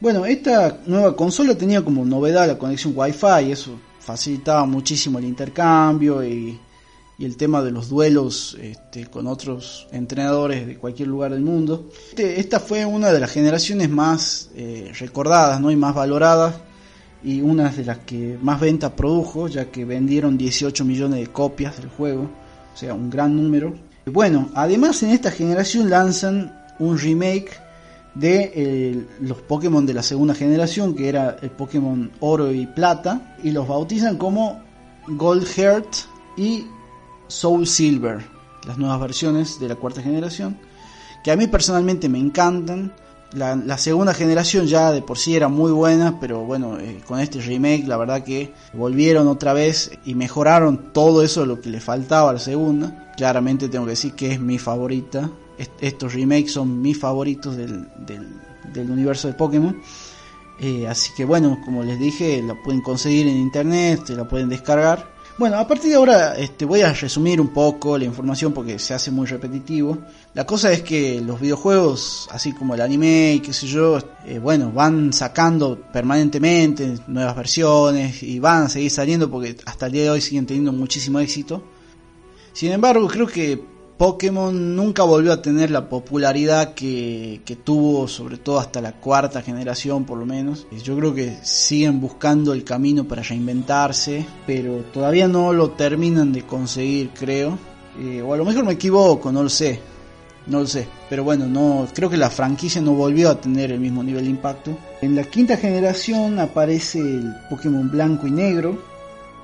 Bueno 0.00 0.24
esta 0.26 0.80
nueva 0.86 1.14
consola 1.16 1.56
tenía 1.56 1.84
como 1.84 2.04
novedad 2.04 2.46
la 2.46 2.58
conexión 2.58 2.92
Wi-Fi 2.96 3.50
eso 3.50 3.78
facilitaba 4.00 4.64
muchísimo 4.64 5.18
el 5.18 5.26
intercambio 5.26 6.24
y 6.24 6.58
y 7.18 7.24
el 7.24 7.36
tema 7.36 7.62
de 7.62 7.72
los 7.72 7.88
duelos 7.88 8.56
este, 8.62 9.06
con 9.06 9.26
otros 9.26 9.88
entrenadores 9.90 10.66
de 10.66 10.76
cualquier 10.76 11.08
lugar 11.08 11.32
del 11.32 11.42
mundo. 11.42 11.90
Este, 12.10 12.38
esta 12.38 12.60
fue 12.60 12.84
una 12.86 13.10
de 13.10 13.18
las 13.18 13.32
generaciones 13.32 13.90
más 13.90 14.50
eh, 14.54 14.92
recordadas 14.98 15.60
¿no? 15.60 15.72
y 15.72 15.76
más 15.76 15.96
valoradas 15.96 16.54
y 17.24 17.40
una 17.40 17.70
de 17.70 17.84
las 17.84 17.98
que 17.98 18.38
más 18.40 18.60
ventas 18.60 18.92
produjo, 18.92 19.48
ya 19.48 19.64
que 19.64 19.84
vendieron 19.84 20.38
18 20.38 20.84
millones 20.84 21.18
de 21.18 21.26
copias 21.26 21.76
del 21.78 21.88
juego, 21.88 22.30
o 22.72 22.76
sea, 22.76 22.94
un 22.94 23.10
gran 23.10 23.34
número. 23.34 23.74
Bueno, 24.06 24.50
además 24.54 25.02
en 25.02 25.10
esta 25.10 25.32
generación 25.32 25.90
lanzan 25.90 26.56
un 26.78 26.96
remake 26.96 27.50
de 28.14 28.52
eh, 28.54 29.06
los 29.20 29.42
Pokémon 29.42 29.84
de 29.84 29.94
la 29.94 30.04
segunda 30.04 30.34
generación, 30.34 30.94
que 30.94 31.08
era 31.08 31.36
el 31.42 31.50
Pokémon 31.50 32.12
Oro 32.20 32.52
y 32.52 32.66
Plata, 32.66 33.36
y 33.42 33.50
los 33.50 33.66
bautizan 33.66 34.16
como 34.16 34.62
Gold 35.08 35.44
Heart 35.44 35.88
y 36.36 36.64
Soul 37.28 37.66
Silver, 37.66 38.24
las 38.66 38.78
nuevas 38.78 39.00
versiones 39.00 39.60
de 39.60 39.68
la 39.68 39.76
cuarta 39.76 40.02
generación, 40.02 40.58
que 41.22 41.30
a 41.30 41.36
mí 41.36 41.46
personalmente 41.46 42.08
me 42.08 42.18
encantan. 42.18 42.92
La, 43.32 43.76
segunda 43.76 44.14
generación 44.14 44.66
ya 44.66 44.90
de 44.90 45.02
por 45.02 45.18
sí 45.18 45.36
era 45.36 45.48
muy 45.48 45.70
buena, 45.70 46.18
pero 46.18 46.44
bueno, 46.44 46.78
eh, 46.78 47.02
con 47.06 47.20
este 47.20 47.42
remake 47.42 47.86
la 47.86 47.98
verdad 47.98 48.24
que 48.24 48.54
volvieron 48.72 49.28
otra 49.28 49.52
vez 49.52 49.90
y 50.06 50.14
mejoraron 50.14 50.94
todo 50.94 51.22
eso 51.22 51.44
lo 51.44 51.60
que 51.60 51.68
le 51.68 51.80
faltaba 51.80 52.30
a 52.30 52.32
la 52.32 52.38
segunda. 52.38 53.12
Claramente 53.18 53.68
tengo 53.68 53.84
que 53.84 53.90
decir 53.90 54.14
que 54.14 54.32
es 54.32 54.40
mi 54.40 54.58
favorita. 54.58 55.30
estos 55.80 56.14
remakes 56.14 56.52
son 56.52 56.80
mis 56.80 56.98
favoritos 56.98 57.54
del, 57.56 57.86
del, 58.06 58.90
universo 58.90 59.28
de 59.28 59.34
Pokémon. 59.34 59.78
Eh, 60.60 60.88
así 60.88 61.12
que 61.14 61.26
bueno, 61.26 61.60
como 61.66 61.82
les 61.82 61.98
dije, 61.98 62.42
la 62.42 62.54
pueden 62.62 62.80
conseguir 62.80 63.28
en 63.28 63.36
internet, 63.36 64.08
la 64.08 64.26
pueden 64.26 64.48
descargar. 64.48 65.17
Bueno, 65.38 65.56
a 65.56 65.68
partir 65.68 65.90
de 65.90 65.94
ahora 65.94 66.34
este, 66.34 66.64
voy 66.64 66.80
a 66.80 66.92
resumir 66.92 67.40
un 67.40 67.52
poco 67.52 67.96
la 67.96 68.04
información 68.04 68.52
porque 68.52 68.76
se 68.80 68.92
hace 68.92 69.12
muy 69.12 69.24
repetitivo. 69.24 69.96
La 70.34 70.44
cosa 70.44 70.72
es 70.72 70.82
que 70.82 71.20
los 71.20 71.40
videojuegos, 71.40 72.28
así 72.32 72.52
como 72.52 72.74
el 72.74 72.80
anime 72.80 73.34
y 73.34 73.38
qué 73.40 73.52
sé 73.52 73.68
yo, 73.68 74.00
eh, 74.26 74.40
bueno, 74.40 74.72
van 74.72 75.12
sacando 75.12 75.78
permanentemente 75.92 76.98
nuevas 77.06 77.36
versiones 77.36 78.20
y 78.24 78.40
van 78.40 78.64
a 78.64 78.68
seguir 78.68 78.90
saliendo 78.90 79.30
porque 79.30 79.56
hasta 79.64 79.86
el 79.86 79.92
día 79.92 80.02
de 80.02 80.10
hoy 80.10 80.20
siguen 80.20 80.44
teniendo 80.44 80.72
muchísimo 80.72 81.20
éxito. 81.20 81.62
Sin 82.52 82.72
embargo, 82.72 83.06
creo 83.06 83.28
que 83.28 83.62
Pokémon 83.98 84.76
nunca 84.76 85.02
volvió 85.02 85.32
a 85.32 85.42
tener 85.42 85.72
la 85.72 85.88
popularidad 85.88 86.72
que, 86.72 87.40
tuvo, 87.64 88.06
sobre 88.06 88.36
todo 88.36 88.60
hasta 88.60 88.80
la 88.80 88.92
cuarta 88.92 89.42
generación 89.42 90.04
por 90.04 90.18
lo 90.18 90.24
menos. 90.24 90.68
Yo 90.84 90.96
creo 90.96 91.12
que 91.12 91.38
siguen 91.42 92.00
buscando 92.00 92.52
el 92.52 92.62
camino 92.62 93.08
para 93.08 93.22
reinventarse, 93.22 94.24
pero 94.46 94.84
todavía 94.92 95.26
no 95.26 95.52
lo 95.52 95.72
terminan 95.72 96.32
de 96.32 96.46
conseguir, 96.46 97.10
creo. 97.10 97.58
Eh, 97.98 98.22
o 98.22 98.32
a 98.32 98.36
lo 98.36 98.44
mejor 98.44 98.64
me 98.64 98.74
equivoco, 98.74 99.32
no 99.32 99.42
lo 99.42 99.48
sé. 99.48 99.80
No 100.46 100.60
lo 100.60 100.66
sé, 100.68 100.86
pero 101.10 101.24
bueno, 101.24 101.46
no 101.46 101.86
creo 101.92 102.08
que 102.08 102.16
la 102.16 102.30
franquicia 102.30 102.80
no 102.80 102.92
volvió 102.92 103.28
a 103.28 103.40
tener 103.40 103.72
el 103.72 103.80
mismo 103.80 104.04
nivel 104.04 104.24
de 104.24 104.30
impacto. 104.30 104.78
En 105.02 105.16
la 105.16 105.24
quinta 105.24 105.56
generación 105.56 106.38
aparece 106.38 107.00
el 107.00 107.34
Pokémon 107.50 107.90
blanco 107.90 108.28
y 108.28 108.30
negro. 108.30 108.78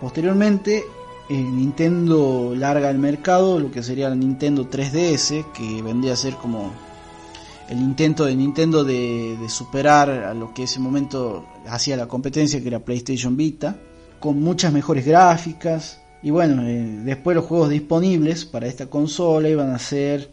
Posteriormente 0.00 0.84
Nintendo 1.30 2.54
larga 2.54 2.90
al 2.90 2.98
mercado 2.98 3.58
lo 3.58 3.70
que 3.70 3.82
sería 3.82 4.10
la 4.10 4.14
Nintendo 4.14 4.68
3DS, 4.68 5.52
que 5.52 5.82
vendría 5.82 6.12
a 6.12 6.16
ser 6.16 6.34
como 6.34 6.70
el 7.68 7.78
intento 7.78 8.26
de 8.26 8.36
Nintendo 8.36 8.84
de, 8.84 9.36
superar 9.48 10.10
a 10.10 10.34
lo 10.34 10.52
que 10.52 10.64
ese 10.64 10.80
momento 10.80 11.46
hacía 11.66 11.96
la 11.96 12.06
competencia, 12.06 12.60
que 12.60 12.68
era 12.68 12.80
PlayStation 12.80 13.36
Vita, 13.36 13.76
con 14.20 14.42
muchas 14.42 14.72
mejores 14.72 15.06
gráficas. 15.06 16.00
Y 16.22 16.30
bueno, 16.30 16.66
eh, 16.66 17.00
después 17.04 17.34
los 17.34 17.46
juegos 17.46 17.70
disponibles 17.70 18.44
para 18.44 18.66
esta 18.66 18.86
consola 18.86 19.48
iban 19.48 19.70
a 19.70 19.78
ser 19.78 20.30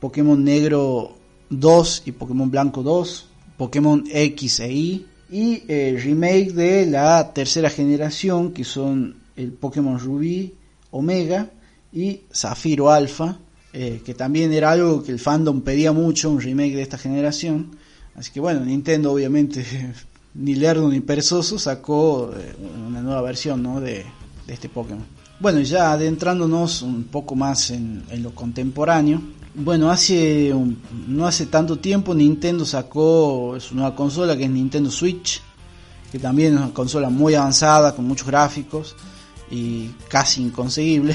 Pokémon 0.00 0.42
Negro 0.42 1.16
2 1.50 2.02
y 2.06 2.12
Pokémon 2.12 2.50
Blanco 2.50 2.82
2, 2.82 3.28
Pokémon 3.58 4.04
X 4.10 4.60
e 4.60 4.72
Y, 4.72 5.06
y 5.30 5.62
el 5.68 6.02
remake 6.02 6.52
de 6.52 6.86
la 6.86 7.32
tercera 7.32 7.70
generación, 7.70 8.52
que 8.52 8.64
son 8.64 9.21
el 9.36 9.52
Pokémon 9.52 9.98
Rubí 9.98 10.54
Omega 10.92 11.50
y 11.92 12.20
Zafiro 12.32 12.90
Alpha, 12.90 13.38
eh, 13.72 14.02
que 14.04 14.14
también 14.14 14.52
era 14.52 14.70
algo 14.70 15.02
que 15.02 15.12
el 15.12 15.18
fandom 15.18 15.62
pedía 15.62 15.92
mucho, 15.92 16.30
un 16.30 16.40
remake 16.40 16.76
de 16.76 16.82
esta 16.82 16.98
generación. 16.98 17.76
Así 18.14 18.30
que 18.30 18.40
bueno, 18.40 18.64
Nintendo 18.64 19.12
obviamente, 19.12 19.64
ni 20.34 20.54
lerdo 20.54 20.88
ni 20.88 21.00
perezoso, 21.00 21.58
sacó 21.58 22.32
eh, 22.36 22.54
una 22.86 23.00
nueva 23.00 23.22
versión 23.22 23.62
¿no? 23.62 23.80
de, 23.80 24.04
este 24.46 24.68
Pokémon. 24.68 25.04
Bueno, 25.40 25.60
ya 25.60 25.92
adentrándonos 25.92 26.82
un 26.82 27.04
poco 27.04 27.34
más 27.34 27.70
en, 27.70 28.04
lo 28.18 28.34
contemporáneo, 28.34 29.20
bueno, 29.54 29.90
hace 29.90 30.54
no 31.08 31.26
hace 31.26 31.46
tanto 31.46 31.78
tiempo 31.78 32.14
Nintendo 32.14 32.64
sacó 32.64 33.56
su 33.60 33.74
nueva 33.74 33.94
consola 33.94 34.34
que 34.36 34.44
es 34.44 34.50
Nintendo 34.50 34.90
Switch, 34.90 35.42
que 36.10 36.18
también 36.18 36.54
es 36.54 36.60
una 36.60 36.72
consola 36.72 37.10
muy 37.10 37.34
avanzada 37.34 37.94
con 37.94 38.06
muchos 38.06 38.26
gráficos 38.26 38.94
y 39.52 39.94
casi 40.08 40.42
inconseguible. 40.42 41.14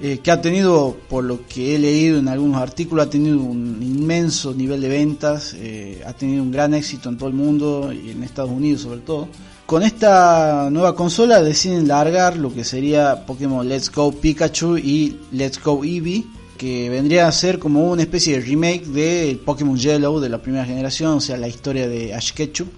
Eh, 0.00 0.18
que 0.18 0.32
ha 0.32 0.40
tenido, 0.40 0.96
por 1.08 1.22
lo 1.22 1.46
que 1.46 1.76
he 1.76 1.78
leído 1.78 2.18
en 2.18 2.28
algunos 2.28 2.60
artículos, 2.60 3.06
ha 3.06 3.10
tenido 3.10 3.38
un 3.38 3.80
inmenso 3.80 4.52
nivel 4.52 4.80
de 4.80 4.88
ventas, 4.88 5.54
eh, 5.56 6.02
ha 6.04 6.12
tenido 6.12 6.42
un 6.42 6.50
gran 6.50 6.74
éxito 6.74 7.08
en 7.08 7.16
todo 7.16 7.28
el 7.28 7.34
mundo 7.34 7.92
y 7.92 8.10
en 8.10 8.24
Estados 8.24 8.50
Unidos 8.50 8.82
sobre 8.82 9.00
todo. 9.00 9.28
Con 9.66 9.82
esta 9.82 10.68
nueva 10.70 10.94
consola 10.94 11.40
deciden 11.40 11.88
largar 11.88 12.36
lo 12.36 12.52
que 12.52 12.64
sería 12.64 13.24
Pokémon 13.24 13.66
Let's 13.66 13.90
Go 13.90 14.12
Pikachu 14.12 14.76
y 14.76 15.16
Let's 15.30 15.62
Go 15.62 15.84
Eevee, 15.84 16.24
que 16.58 16.90
vendría 16.90 17.28
a 17.28 17.32
ser 17.32 17.58
como 17.58 17.88
una 17.88 18.02
especie 18.02 18.34
de 18.34 18.44
remake 18.44 18.86
de 18.86 19.40
Pokémon 19.44 19.76
Yellow 19.76 20.20
de 20.20 20.28
la 20.28 20.42
primera 20.42 20.64
generación, 20.64 21.12
o 21.12 21.20
sea, 21.20 21.36
la 21.36 21.48
historia 21.48 21.88
de 21.88 22.12
Ash 22.14 22.32
Ketchum, 22.32 22.68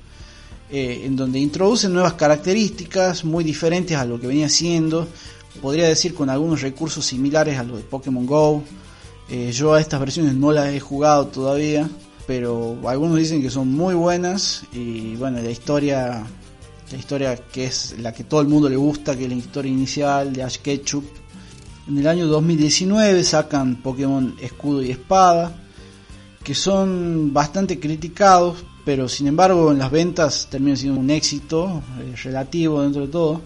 eh, 0.71 1.03
en 1.05 1.15
donde 1.15 1.39
introducen 1.39 1.93
nuevas 1.93 2.15
características 2.15 3.25
muy 3.25 3.45
diferentes 3.45 3.97
a 3.97 4.05
lo 4.05 4.21
que 4.21 4.27
venía 4.27 4.49
siendo, 4.49 5.07
podría 5.63 5.89
decir 5.89 6.15
con 6.15 6.29
algunos 6.29 6.61
recursos 6.61 7.07
similares 7.07 7.59
a 7.59 7.63
los 7.63 7.79
de 7.79 7.85
Pokémon 7.85 8.27
Go. 8.27 8.63
Eh, 9.29 9.53
yo 9.53 9.75
a 9.75 9.81
estas 9.81 10.01
versiones 10.01 10.35
no 10.35 10.51
las 10.53 10.75
he 10.75 10.81
jugado 10.81 11.29
todavía, 11.29 11.89
pero 12.27 12.77
algunos 12.87 13.17
dicen 13.17 13.43
que 13.43 13.51
son 13.51 13.73
muy 13.73 13.95
buenas 13.95 14.65
y 14.73 15.15
bueno, 15.17 15.41
la 15.41 15.51
historia, 15.51 16.27
la 16.91 16.99
historia 16.99 17.37
que 17.37 17.67
es 17.67 17.97
la 18.01 18.13
que 18.13 18.25
todo 18.25 18.41
el 18.41 18.49
mundo 18.49 18.69
le 18.69 18.77
gusta, 18.77 19.17
que 19.17 19.25
es 19.25 19.31
la 19.31 19.37
historia 19.37 19.71
inicial 19.71 20.33
de 20.33 20.43
Ash 20.43 20.59
Ketchum. 20.59 21.05
En 21.89 21.99
el 21.99 22.09
año 22.09 22.27
2019 22.27 23.23
sacan 23.23 23.77
Pokémon 23.77 24.35
Escudo 24.41 24.83
y 24.83 24.91
Espada, 24.91 25.55
que 26.43 26.55
son 26.55 27.33
bastante 27.33 27.79
criticados, 27.79 28.65
pero 28.87 29.07
sin 29.07 29.27
embargo 29.27 29.73
en 29.73 29.79
las 29.79 29.91
ventas 29.91 30.49
terminan 30.51 30.79
siendo 30.79 30.99
un 30.99 31.11
éxito 31.11 31.83
eh, 32.01 32.15
relativo 32.23 32.81
dentro 32.81 33.03
de 33.03 33.09
todo. 33.09 33.43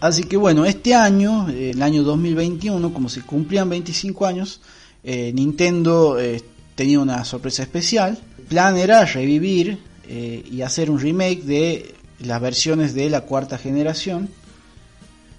Así 0.00 0.24
que 0.24 0.36
bueno, 0.36 0.64
este 0.66 0.94
año, 0.94 1.48
el 1.48 1.80
año 1.80 2.02
2021, 2.02 2.92
como 2.92 3.08
se 3.08 3.22
cumplían 3.22 3.70
25 3.70 4.26
años, 4.26 4.60
eh, 5.04 5.30
Nintendo 5.32 6.18
eh, 6.18 6.42
tenía 6.74 6.98
una 6.98 7.24
sorpresa 7.24 7.62
especial. 7.62 8.18
El 8.38 8.44
plan 8.44 8.76
era 8.76 9.04
revivir 9.04 9.78
eh, 10.08 10.44
y 10.50 10.62
hacer 10.62 10.90
un 10.90 10.98
remake 10.98 11.42
de 11.42 11.94
las 12.18 12.40
versiones 12.40 12.94
de 12.94 13.10
la 13.10 13.20
cuarta 13.20 13.58
generación 13.58 14.28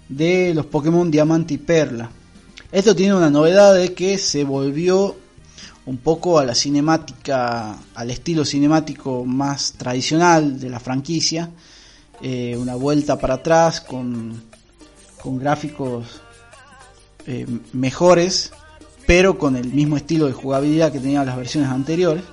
de 0.07 0.53
los 0.53 0.65
Pokémon 0.67 1.11
Diamante 1.11 1.55
y 1.55 1.57
Perla. 1.57 2.09
Esto 2.71 2.95
tiene 2.95 3.15
una 3.15 3.29
novedad 3.29 3.75
de 3.75 3.93
que 3.93 4.17
se 4.17 4.45
volvió 4.45 5.17
un 5.85 5.97
poco 5.97 6.39
a 6.39 6.45
la 6.45 6.55
cinemática, 6.55 7.77
al 7.95 8.11
estilo 8.11 8.45
cinemático 8.45 9.25
más 9.25 9.73
tradicional 9.73 10.59
de 10.59 10.69
la 10.69 10.79
franquicia. 10.79 11.49
una 12.21 12.75
vuelta 12.75 13.17
para 13.17 13.35
atrás 13.35 13.81
con 13.81 14.41
con 15.23 15.39
gráficos 15.39 16.21
eh, 17.25 17.47
mejores, 17.71 18.51
pero 19.07 19.37
con 19.37 19.55
el 19.55 19.69
mismo 19.69 19.95
estilo 19.95 20.27
de 20.27 20.33
jugabilidad 20.33 20.91
que 20.91 20.99
tenían 20.99 21.25
las 21.25 21.37
versiones 21.37 21.69
anteriores. 21.69 22.23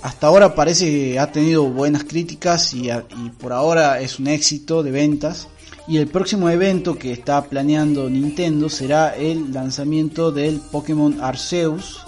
Hasta 0.00 0.28
ahora 0.28 0.54
parece 0.54 0.86
que 0.86 1.18
ha 1.18 1.32
tenido 1.32 1.64
buenas 1.64 2.04
críticas 2.04 2.72
y, 2.72 2.88
y 2.88 3.30
por 3.36 3.52
ahora 3.52 4.00
es 4.00 4.20
un 4.20 4.28
éxito 4.28 4.84
de 4.84 4.92
ventas. 4.92 5.48
Y 5.88 5.96
el 5.96 6.06
próximo 6.06 6.48
evento 6.48 6.96
que 6.96 7.10
está 7.10 7.42
planeando 7.46 8.08
Nintendo 8.08 8.68
será 8.68 9.16
el 9.16 9.52
lanzamiento 9.52 10.30
del 10.30 10.60
Pokémon 10.60 11.20
Arceus, 11.20 12.06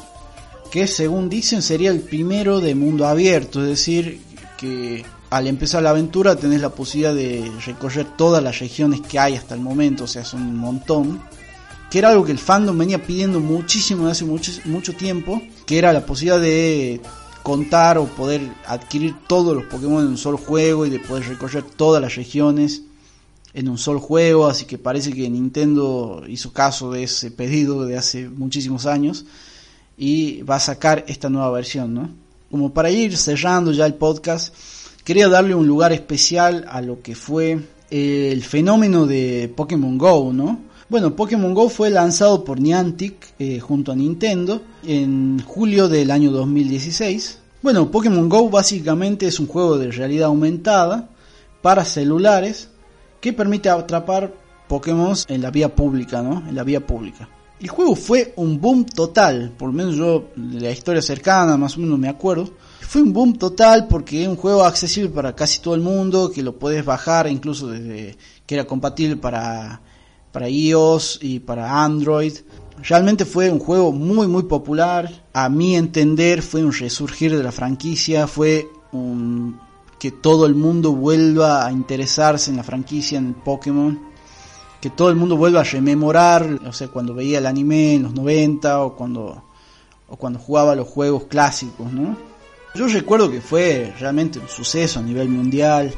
que 0.75 0.89
según 0.89 1.29
dicen 1.29 1.63
sería 1.63 1.93
el 1.93 2.01
primero 2.01 2.61
de 2.61 2.75
mundo 2.75 3.07
abierto, 3.07 3.63
es 3.63 3.69
decir, 3.69 4.21
que 4.59 5.05
al 5.31 5.47
empezar 5.47 5.85
la 5.85 5.91
aventura 5.91 6.35
tenés 6.35 6.61
la 6.61 6.71
posibilidad 6.71 7.15
de 7.15 7.49
recorrer 7.65 8.09
todas 8.17 8.43
las 8.43 8.59
regiones 8.59 9.01
que 9.01 9.21
hay 9.21 9.37
hasta 9.37 9.55
el 9.55 9.61
momento, 9.61 10.03
o 10.03 10.07
sea, 10.09 10.25
son 10.25 10.43
un 10.43 10.57
montón. 10.57 11.23
Que 11.89 12.01
era 12.01 12.09
algo 12.09 12.25
que 12.25 12.33
el 12.33 12.41
fandom 12.41 12.77
venía 12.77 13.01
pidiendo 13.01 13.39
muchísimo 13.39 14.09
hace 14.09 14.25
mucho, 14.25 14.93
tiempo, 14.95 15.41
que 15.65 15.79
era 15.79 15.93
la 15.93 16.05
posibilidad 16.05 16.41
de 16.41 17.01
contar 17.45 17.97
o 17.97 18.07
poder 18.07 18.41
adquirir 18.67 19.15
todos 19.29 19.55
los 19.55 19.67
Pokémon 19.67 20.03
en 20.03 20.09
un 20.09 20.19
solo 20.19 20.39
juego 20.39 20.87
y 20.87 20.91
de 20.91 20.99
poder 20.99 21.29
recorrer 21.29 21.63
todas 21.63 22.03
las 22.03 22.17
regiones 22.17 22.83
en 23.53 23.69
un 23.69 23.79
solo 23.79 24.01
juego, 24.01 24.49
así 24.49 24.65
que 24.65 24.79
parece 24.79 25.13
que 25.13 25.31
Nintendo 25.31 26.25
hizo 26.27 26.53
caso 26.53 26.91
de 26.91 27.05
ese 27.05 27.31
pedido 27.31 27.87
de 27.87 27.97
hace 27.97 28.29
muchísimos 28.29 28.87
años 28.87 29.25
y 29.97 30.43
va 30.43 30.57
a 30.57 30.61
sacar 30.61 31.05
esta 31.09 31.29
nueva 31.29 31.51
versión, 31.51 31.95
¿no? 31.95 32.11
Como 32.51 32.73
para 32.73 32.91
ir 32.91 33.17
cerrando 33.17 33.73
ya 33.73 33.87
el 33.87 33.95
podcast, 33.95 34.55
quería 35.05 35.29
darle 35.29 35.55
un 35.55 35.67
lugar 35.67 35.93
especial 35.93 36.65
a 36.69 36.81
lo 36.81 37.03
que 37.03 37.15
fue 37.15 37.59
el 37.91 38.43
fenómeno 38.43 39.07
de 39.07 39.53
Pokémon 39.55 39.99
Go, 39.99 40.33
¿no? 40.33 40.59
Bueno, 40.89 41.17
Pokémon 41.17 41.55
Go 41.55 41.69
fue 41.69 41.91
lanzado 41.91 42.45
por 42.45 42.61
Niantic 42.61 43.35
eh, 43.39 43.59
junto 43.59 43.93
a 43.93 43.97
Nintendo 43.97 44.63
en 44.85 45.43
julio 45.45 45.89
del 45.89 46.11
año 46.11 46.31
2016. 46.31 47.39
Bueno, 47.63 47.91
Pokémon 47.91 48.29
Go 48.29 48.51
básicamente 48.51 49.27
es 49.27 49.41
un 49.41 49.47
juego 49.47 49.79
de 49.79 49.91
realidad 49.91 50.27
aumentada 50.27 51.09
para 51.63 51.85
celulares 51.85 52.69
que 53.21 53.33
permite 53.33 53.71
atrapar 53.71 54.35
Pokémon 54.69 55.17
en 55.29 55.41
la 55.41 55.51
vía 55.51 55.75
pública, 55.75 56.23
¿no? 56.23 56.47
En 56.47 56.55
la 56.55 56.63
vía 56.63 56.87
pública. 56.87 57.29
El 57.65 57.71
juego 57.71 57.97
fue 57.97 58.35
un 58.37 58.61
boom 58.61 58.85
total, 58.85 59.51
por 59.57 59.69
lo 59.69 59.73
menos 59.73 59.97
yo 59.97 60.29
la 60.37 60.71
historia 60.71 61.01
cercana 61.01 61.57
más 61.57 61.79
o 61.79 61.81
menos 61.81 61.99
me 61.99 62.11
acuerdo. 62.11 62.51
Fue 62.81 63.01
un 63.01 63.15
boom 63.15 63.39
total 63.39 63.89
porque 63.89 64.23
es 64.23 64.29
un 64.29 64.37
juego 64.37 64.65
accesible 64.65 65.09
para 65.09 65.35
casi 65.35 65.63
todo 65.63 65.75
el 65.75 65.81
mundo, 65.81 66.31
que 66.31 66.43
lo 66.43 66.59
puedes 66.59 66.85
bajar 66.85 67.27
incluso 67.27 67.69
desde 67.69 68.19
que 68.45 68.55
era 68.55 68.67
compatible 68.67 69.17
para, 69.17 69.81
para 70.31 70.47
iOS 70.47 71.21
y 71.23 71.41
para 71.41 71.83
Android. 71.83 72.35
Realmente 72.83 73.25
fue 73.25 73.51
un 73.51 73.61
juego 73.61 73.93
muy 73.93 74.27
muy 74.27 74.43
popular, 74.43 75.25
a 75.33 75.49
mi 75.49 75.75
entender 75.75 76.43
fue 76.43 76.63
un 76.63 76.71
resurgir 76.71 77.35
de 77.35 77.43
la 77.43 77.51
franquicia, 77.51 78.27
fue 78.27 78.69
un 78.93 79.59
que 79.99 80.11
todo 80.11 80.45
el 80.45 80.55
mundo 80.55 80.93
vuelva 80.93 81.65
a 81.65 81.73
interesarse 81.73 82.51
en 82.51 82.59
la 82.59 82.63
franquicia 82.63 83.17
en 83.17 83.33
Pokémon, 83.33 84.13
que 84.85 84.91
todo 84.91 85.09
el 85.09 85.17
mundo 85.17 85.39
vuelva 85.39 85.63
a 85.63 85.65
rememorar, 85.65 86.61
o 86.67 86.73
sea, 86.75 86.89
cuando 86.89 87.15
veía 87.15 87.39
el 87.39 87.47
anime 87.47 87.95
en 87.95 88.03
los 88.03 88.13
90 88.13 88.83
o 88.83 88.95
cuando 88.95 89.43
o 90.09 90.17
cuando 90.17 90.39
jugaba 90.39 90.75
los 90.75 90.87
juegos 90.87 91.25
clásicos, 91.25 91.91
¿no? 91.91 92.15
Yo 92.75 92.87
recuerdo 92.89 93.31
que 93.31 93.41
fue 93.41 93.95
realmente 93.99 94.39
un 94.39 94.47
suceso 94.47 95.01
a 95.01 95.03
nivel 95.03 95.31
mundial. 95.31 95.95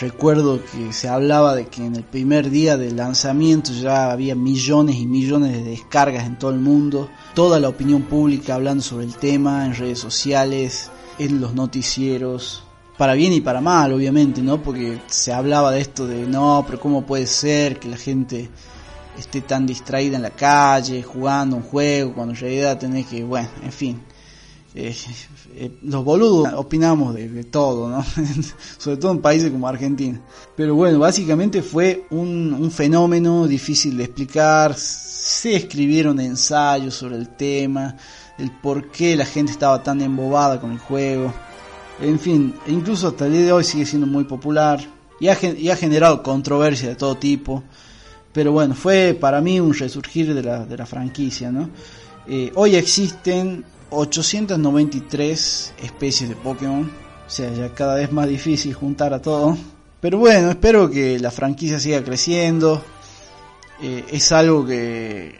recuerdo 0.00 0.58
que 0.72 0.94
se 0.94 1.06
hablaba 1.06 1.54
de 1.54 1.66
que 1.66 1.84
en 1.84 1.96
el 1.96 2.04
primer 2.04 2.48
día 2.48 2.78
del 2.78 2.96
lanzamiento 2.96 3.72
ya 3.72 4.10
había 4.10 4.34
millones 4.34 4.96
y 4.96 5.06
millones 5.06 5.52
de 5.52 5.62
descargas 5.62 6.24
en 6.24 6.38
todo 6.38 6.52
el 6.52 6.60
mundo. 6.60 7.10
Toda 7.34 7.60
la 7.60 7.68
opinión 7.68 8.04
pública 8.04 8.54
hablando 8.54 8.82
sobre 8.82 9.04
el 9.04 9.16
tema 9.16 9.66
en 9.66 9.74
redes 9.74 9.98
sociales, 9.98 10.90
en 11.18 11.42
los 11.42 11.52
noticieros. 11.52 12.63
Para 12.96 13.14
bien 13.14 13.32
y 13.32 13.40
para 13.40 13.60
mal, 13.60 13.92
obviamente, 13.92 14.40
¿no? 14.40 14.62
Porque 14.62 15.00
se 15.06 15.32
hablaba 15.32 15.72
de 15.72 15.80
esto 15.80 16.06
de 16.06 16.26
no, 16.26 16.64
pero 16.66 16.78
¿cómo 16.78 17.04
puede 17.04 17.26
ser 17.26 17.80
que 17.80 17.88
la 17.88 17.96
gente 17.96 18.48
esté 19.18 19.40
tan 19.40 19.66
distraída 19.66 20.16
en 20.16 20.22
la 20.22 20.30
calle 20.30 21.02
jugando 21.02 21.56
un 21.56 21.62
juego 21.62 22.14
cuando 22.14 22.34
en 22.34 22.40
realidad 22.40 22.78
tenés 22.78 23.06
que, 23.06 23.24
bueno, 23.24 23.48
en 23.62 23.72
fin 23.72 24.02
eh, 24.74 24.94
eh, 25.54 25.78
los 25.82 26.04
boludos 26.04 26.52
opinamos 26.54 27.14
de, 27.14 27.44
todo, 27.44 27.88
¿no? 27.88 28.04
sobre 28.78 28.96
todo 28.96 29.12
en 29.12 29.20
países 29.20 29.50
como 29.50 29.68
Argentina. 29.68 30.20
Pero 30.56 30.74
bueno, 30.74 30.98
básicamente 30.98 31.62
fue 31.62 32.06
un, 32.10 32.52
un, 32.52 32.70
fenómeno 32.70 33.46
difícil 33.46 33.96
de 33.96 34.04
explicar. 34.04 34.74
Se 34.76 35.54
escribieron 35.54 36.18
ensayos 36.18 36.94
sobre 36.94 37.16
el 37.16 37.28
tema, 37.36 37.96
el 38.36 38.50
por 38.50 38.90
qué 38.90 39.16
la 39.16 39.24
gente 39.24 39.52
estaba 39.52 39.82
tan 39.82 40.00
embobada 40.00 40.60
con 40.60 40.72
el 40.72 40.78
juego. 40.78 41.32
En 42.00 42.18
fin, 42.18 42.54
incluso 42.66 43.08
hasta 43.08 43.26
el 43.26 43.32
día 43.32 43.42
de 43.42 43.52
hoy 43.52 43.64
sigue 43.64 43.86
siendo 43.86 44.06
muy 44.06 44.24
popular 44.24 44.80
y 45.20 45.28
ha, 45.28 45.38
y 45.42 45.70
ha 45.70 45.76
generado 45.76 46.22
controversia 46.22 46.88
de 46.88 46.96
todo 46.96 47.16
tipo. 47.16 47.62
Pero 48.32 48.52
bueno, 48.52 48.74
fue 48.74 49.16
para 49.18 49.40
mí 49.40 49.60
un 49.60 49.72
resurgir 49.72 50.34
de 50.34 50.42
la, 50.42 50.66
de 50.66 50.76
la 50.76 50.86
franquicia, 50.86 51.52
¿no? 51.52 51.70
Eh, 52.26 52.50
hoy 52.54 52.74
existen 52.74 53.64
893 53.90 55.74
especies 55.82 56.28
de 56.28 56.36
Pokémon. 56.36 56.90
O 57.26 57.30
sea, 57.30 57.52
ya 57.52 57.72
cada 57.72 57.94
vez 57.94 58.10
más 58.12 58.28
difícil 58.28 58.74
juntar 58.74 59.14
a 59.14 59.22
todo. 59.22 59.56
Pero 60.00 60.18
bueno, 60.18 60.50
espero 60.50 60.90
que 60.90 61.18
la 61.18 61.30
franquicia 61.30 61.78
siga 61.78 62.02
creciendo. 62.02 62.82
Eh, 63.80 64.04
es 64.10 64.32
algo 64.32 64.66
que 64.66 65.36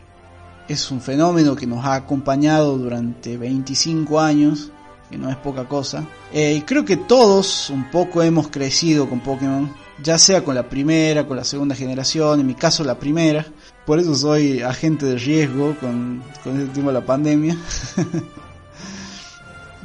es 0.68 0.90
un 0.90 1.00
fenómeno 1.00 1.54
que 1.54 1.66
nos 1.66 1.84
ha 1.84 1.94
acompañado 1.94 2.78
durante 2.78 3.36
25 3.36 4.20
años, 4.20 4.70
no 5.18 5.30
es 5.30 5.36
poca 5.36 5.64
cosa. 5.64 6.04
Eh, 6.32 6.54
y 6.54 6.60
creo 6.62 6.84
que 6.84 6.96
todos 6.96 7.70
un 7.70 7.90
poco 7.90 8.22
hemos 8.22 8.48
crecido 8.48 9.08
con 9.08 9.20
Pokémon, 9.20 9.72
ya 10.02 10.18
sea 10.18 10.44
con 10.44 10.54
la 10.54 10.68
primera, 10.68 11.26
con 11.26 11.36
la 11.36 11.44
segunda 11.44 11.74
generación, 11.74 12.40
en 12.40 12.46
mi 12.46 12.54
caso 12.54 12.84
la 12.84 12.98
primera. 12.98 13.46
Por 13.86 13.98
eso 13.98 14.14
soy 14.14 14.60
agente 14.62 15.06
de 15.06 15.18
riesgo 15.18 15.76
con, 15.78 16.22
con 16.42 16.60
el 16.60 16.70
tema 16.70 16.88
de 16.88 16.94
la 16.94 17.06
pandemia. 17.06 17.56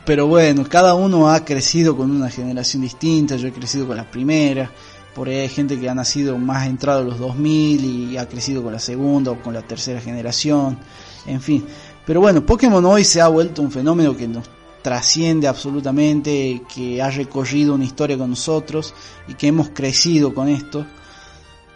Pero 0.06 0.28
bueno, 0.28 0.66
cada 0.68 0.96
uno 0.96 1.30
ha 1.30 1.46
crecido 1.46 1.96
con 1.96 2.10
una 2.10 2.30
generación 2.30 2.82
distinta, 2.82 3.36
yo 3.36 3.48
he 3.48 3.52
crecido 3.52 3.86
con 3.86 3.96
la 3.96 4.10
primera, 4.10 4.72
por 5.14 5.28
ahí 5.28 5.36
hay 5.36 5.50
gente 5.50 5.80
que 5.80 5.90
ha 5.90 5.94
nacido 5.94 6.38
más 6.38 6.66
entrado 6.66 7.02
en 7.02 7.10
los 7.10 7.20
2000 7.20 7.86
y 7.86 8.18
ha 8.18 8.28
crecido 8.28 8.64
con 8.64 8.74
la 8.74 8.80
segunda 8.80 9.32
o 9.32 9.42
con 9.42 9.54
la 9.54 9.62
tercera 9.62 10.00
generación, 10.02 10.80
en 11.26 11.42
fin. 11.42 11.66
Pero 12.06 12.22
bueno, 12.22 12.44
Pokémon 12.44 12.84
hoy 12.86 13.04
se 13.04 13.22
ha 13.22 13.28
vuelto 13.28 13.62
un 13.62 13.72
fenómeno 13.72 14.18
que 14.18 14.28
nos 14.28 14.48
trasciende 14.82 15.48
absolutamente, 15.48 16.62
que 16.74 17.02
ha 17.02 17.10
recorrido 17.10 17.76
una 17.76 17.86
historia 17.86 18.18
con 18.18 18.30
nosotros 18.30 18.94
y 19.28 19.34
que 19.34 19.48
hemos 19.48 19.70
crecido 19.70 20.34
con 20.34 20.48
esto. 20.48 20.86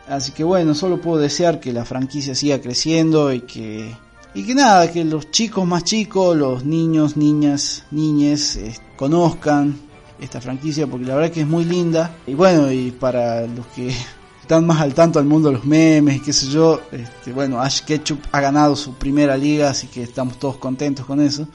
Así 0.08 0.32
que 0.32 0.44
bueno, 0.44 0.76
solo 0.76 1.00
puedo 1.00 1.18
desear 1.18 1.60
que 1.60 1.72
la 1.72 1.86
franquicia 1.86 2.36
siga 2.36 2.60
creciendo 2.60 3.32
y 3.32 3.42
que 3.42 3.96
y 4.36 4.44
que 4.44 4.56
nada, 4.56 4.92
que 4.92 5.06
los 5.06 5.30
chicos 5.30 5.66
más 5.68 5.84
chicos, 5.84 6.36
los 6.36 6.66
niños, 6.66 7.16
niñas, 7.18 7.84
niñes 7.92 8.56
eh, 8.56 8.76
conozcan 8.96 9.76
esta 10.20 10.42
franquicia 10.42 10.88
porque 10.88 11.06
la 11.06 11.16
verdad 11.16 11.32
que 11.32 11.42
es 11.42 11.48
muy 11.48 11.66
linda. 11.66 12.16
Y 12.26 12.34
bueno, 12.34 12.72
y 12.72 12.90
para 12.90 13.46
los 13.46 13.68
que 13.68 13.94
están 14.42 14.66
más 14.66 14.82
al 14.82 14.96
tanto 14.96 15.20
al 15.20 15.26
mundo 15.26 15.50
de 15.50 15.56
los 15.56 15.66
memes, 15.66 16.22
qué 16.24 16.34
sé 16.34 16.48
yo, 16.48 16.82
este, 16.92 17.32
bueno, 17.32 17.62
Ash 17.62 17.82
Ketchup 17.82 18.20
ha 18.32 18.42
ganado 18.42 18.76
su 18.76 18.96
primera 18.96 19.38
liga, 19.38 19.70
así 19.70 19.86
que 19.86 20.02
estamos 20.02 20.40
todos 20.40 20.58
contentos 20.58 21.06
con 21.06 21.22
eso. 21.22 21.48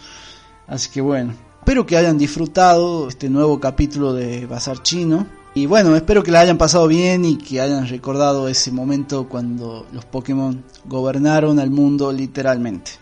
Así 0.68 0.90
que 0.90 1.00
bueno, 1.00 1.33
espero 1.61 1.87
que 1.87 1.96
hayan 1.96 2.18
disfrutado 2.18 3.09
este 3.09 3.31
nuevo 3.31 3.59
capítulo 3.59 4.12
de 4.12 4.44
Bazar 4.44 4.83
Chino. 4.83 5.26
Y 5.54 5.64
bueno, 5.64 5.96
espero 5.96 6.22
que 6.22 6.31
la 6.31 6.40
hayan 6.40 6.59
pasado 6.59 6.87
bien 6.87 7.24
y 7.24 7.38
que 7.38 7.61
hayan 7.61 7.88
recordado 7.88 8.48
ese 8.48 8.70
momento 8.70 9.28
cuando 9.28 9.87
los 9.92 10.04
Pokémon 10.04 10.62
gobernaron 10.85 11.59
al 11.59 11.70
mundo 11.70 12.12
literalmente. 12.12 12.92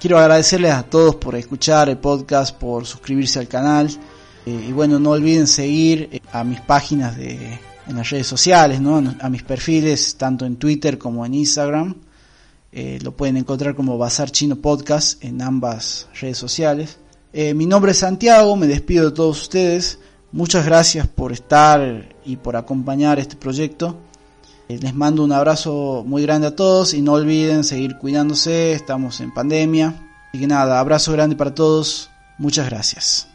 Quiero 0.00 0.18
agradecerles 0.18 0.72
a 0.72 0.84
todos 0.84 1.16
por 1.16 1.34
escuchar 1.34 1.88
el 1.88 1.98
podcast, 1.98 2.56
por 2.56 2.86
suscribirse 2.86 3.40
al 3.40 3.48
canal. 3.48 3.90
Eh, 4.46 4.66
y 4.68 4.72
bueno, 4.72 5.00
no 5.00 5.10
olviden 5.10 5.48
seguir 5.48 6.08
eh, 6.12 6.20
a 6.32 6.44
mis 6.44 6.60
páginas 6.60 7.16
de, 7.16 7.58
en 7.88 7.96
las 7.96 8.08
redes 8.08 8.28
sociales, 8.28 8.80
¿no? 8.80 9.02
a 9.20 9.28
mis 9.28 9.42
perfiles, 9.42 10.16
tanto 10.16 10.46
en 10.46 10.56
Twitter 10.56 10.96
como 10.96 11.26
en 11.26 11.34
Instagram. 11.34 11.96
Eh, 12.70 13.00
lo 13.02 13.16
pueden 13.16 13.36
encontrar 13.36 13.74
como 13.74 13.98
Bazar 13.98 14.30
Chino 14.30 14.56
Podcast 14.56 15.24
en 15.24 15.42
ambas 15.42 16.08
redes 16.20 16.38
sociales. 16.38 16.98
Mi 17.54 17.66
nombre 17.66 17.92
es 17.92 17.98
Santiago, 17.98 18.56
me 18.56 18.66
despido 18.66 19.10
de 19.10 19.14
todos 19.14 19.42
ustedes. 19.42 19.98
Muchas 20.32 20.64
gracias 20.64 21.06
por 21.06 21.32
estar 21.32 22.08
y 22.24 22.36
por 22.36 22.56
acompañar 22.56 23.18
este 23.18 23.36
proyecto. 23.36 23.98
Les 24.68 24.94
mando 24.94 25.22
un 25.22 25.32
abrazo 25.32 26.02
muy 26.06 26.22
grande 26.22 26.46
a 26.46 26.56
todos 26.56 26.94
y 26.94 27.02
no 27.02 27.12
olviden 27.12 27.62
seguir 27.62 27.98
cuidándose, 27.98 28.72
estamos 28.72 29.20
en 29.20 29.34
pandemia. 29.34 30.08
Y 30.32 30.40
que 30.40 30.46
nada, 30.46 30.80
abrazo 30.80 31.12
grande 31.12 31.36
para 31.36 31.54
todos, 31.54 32.10
muchas 32.38 32.70
gracias. 32.70 33.28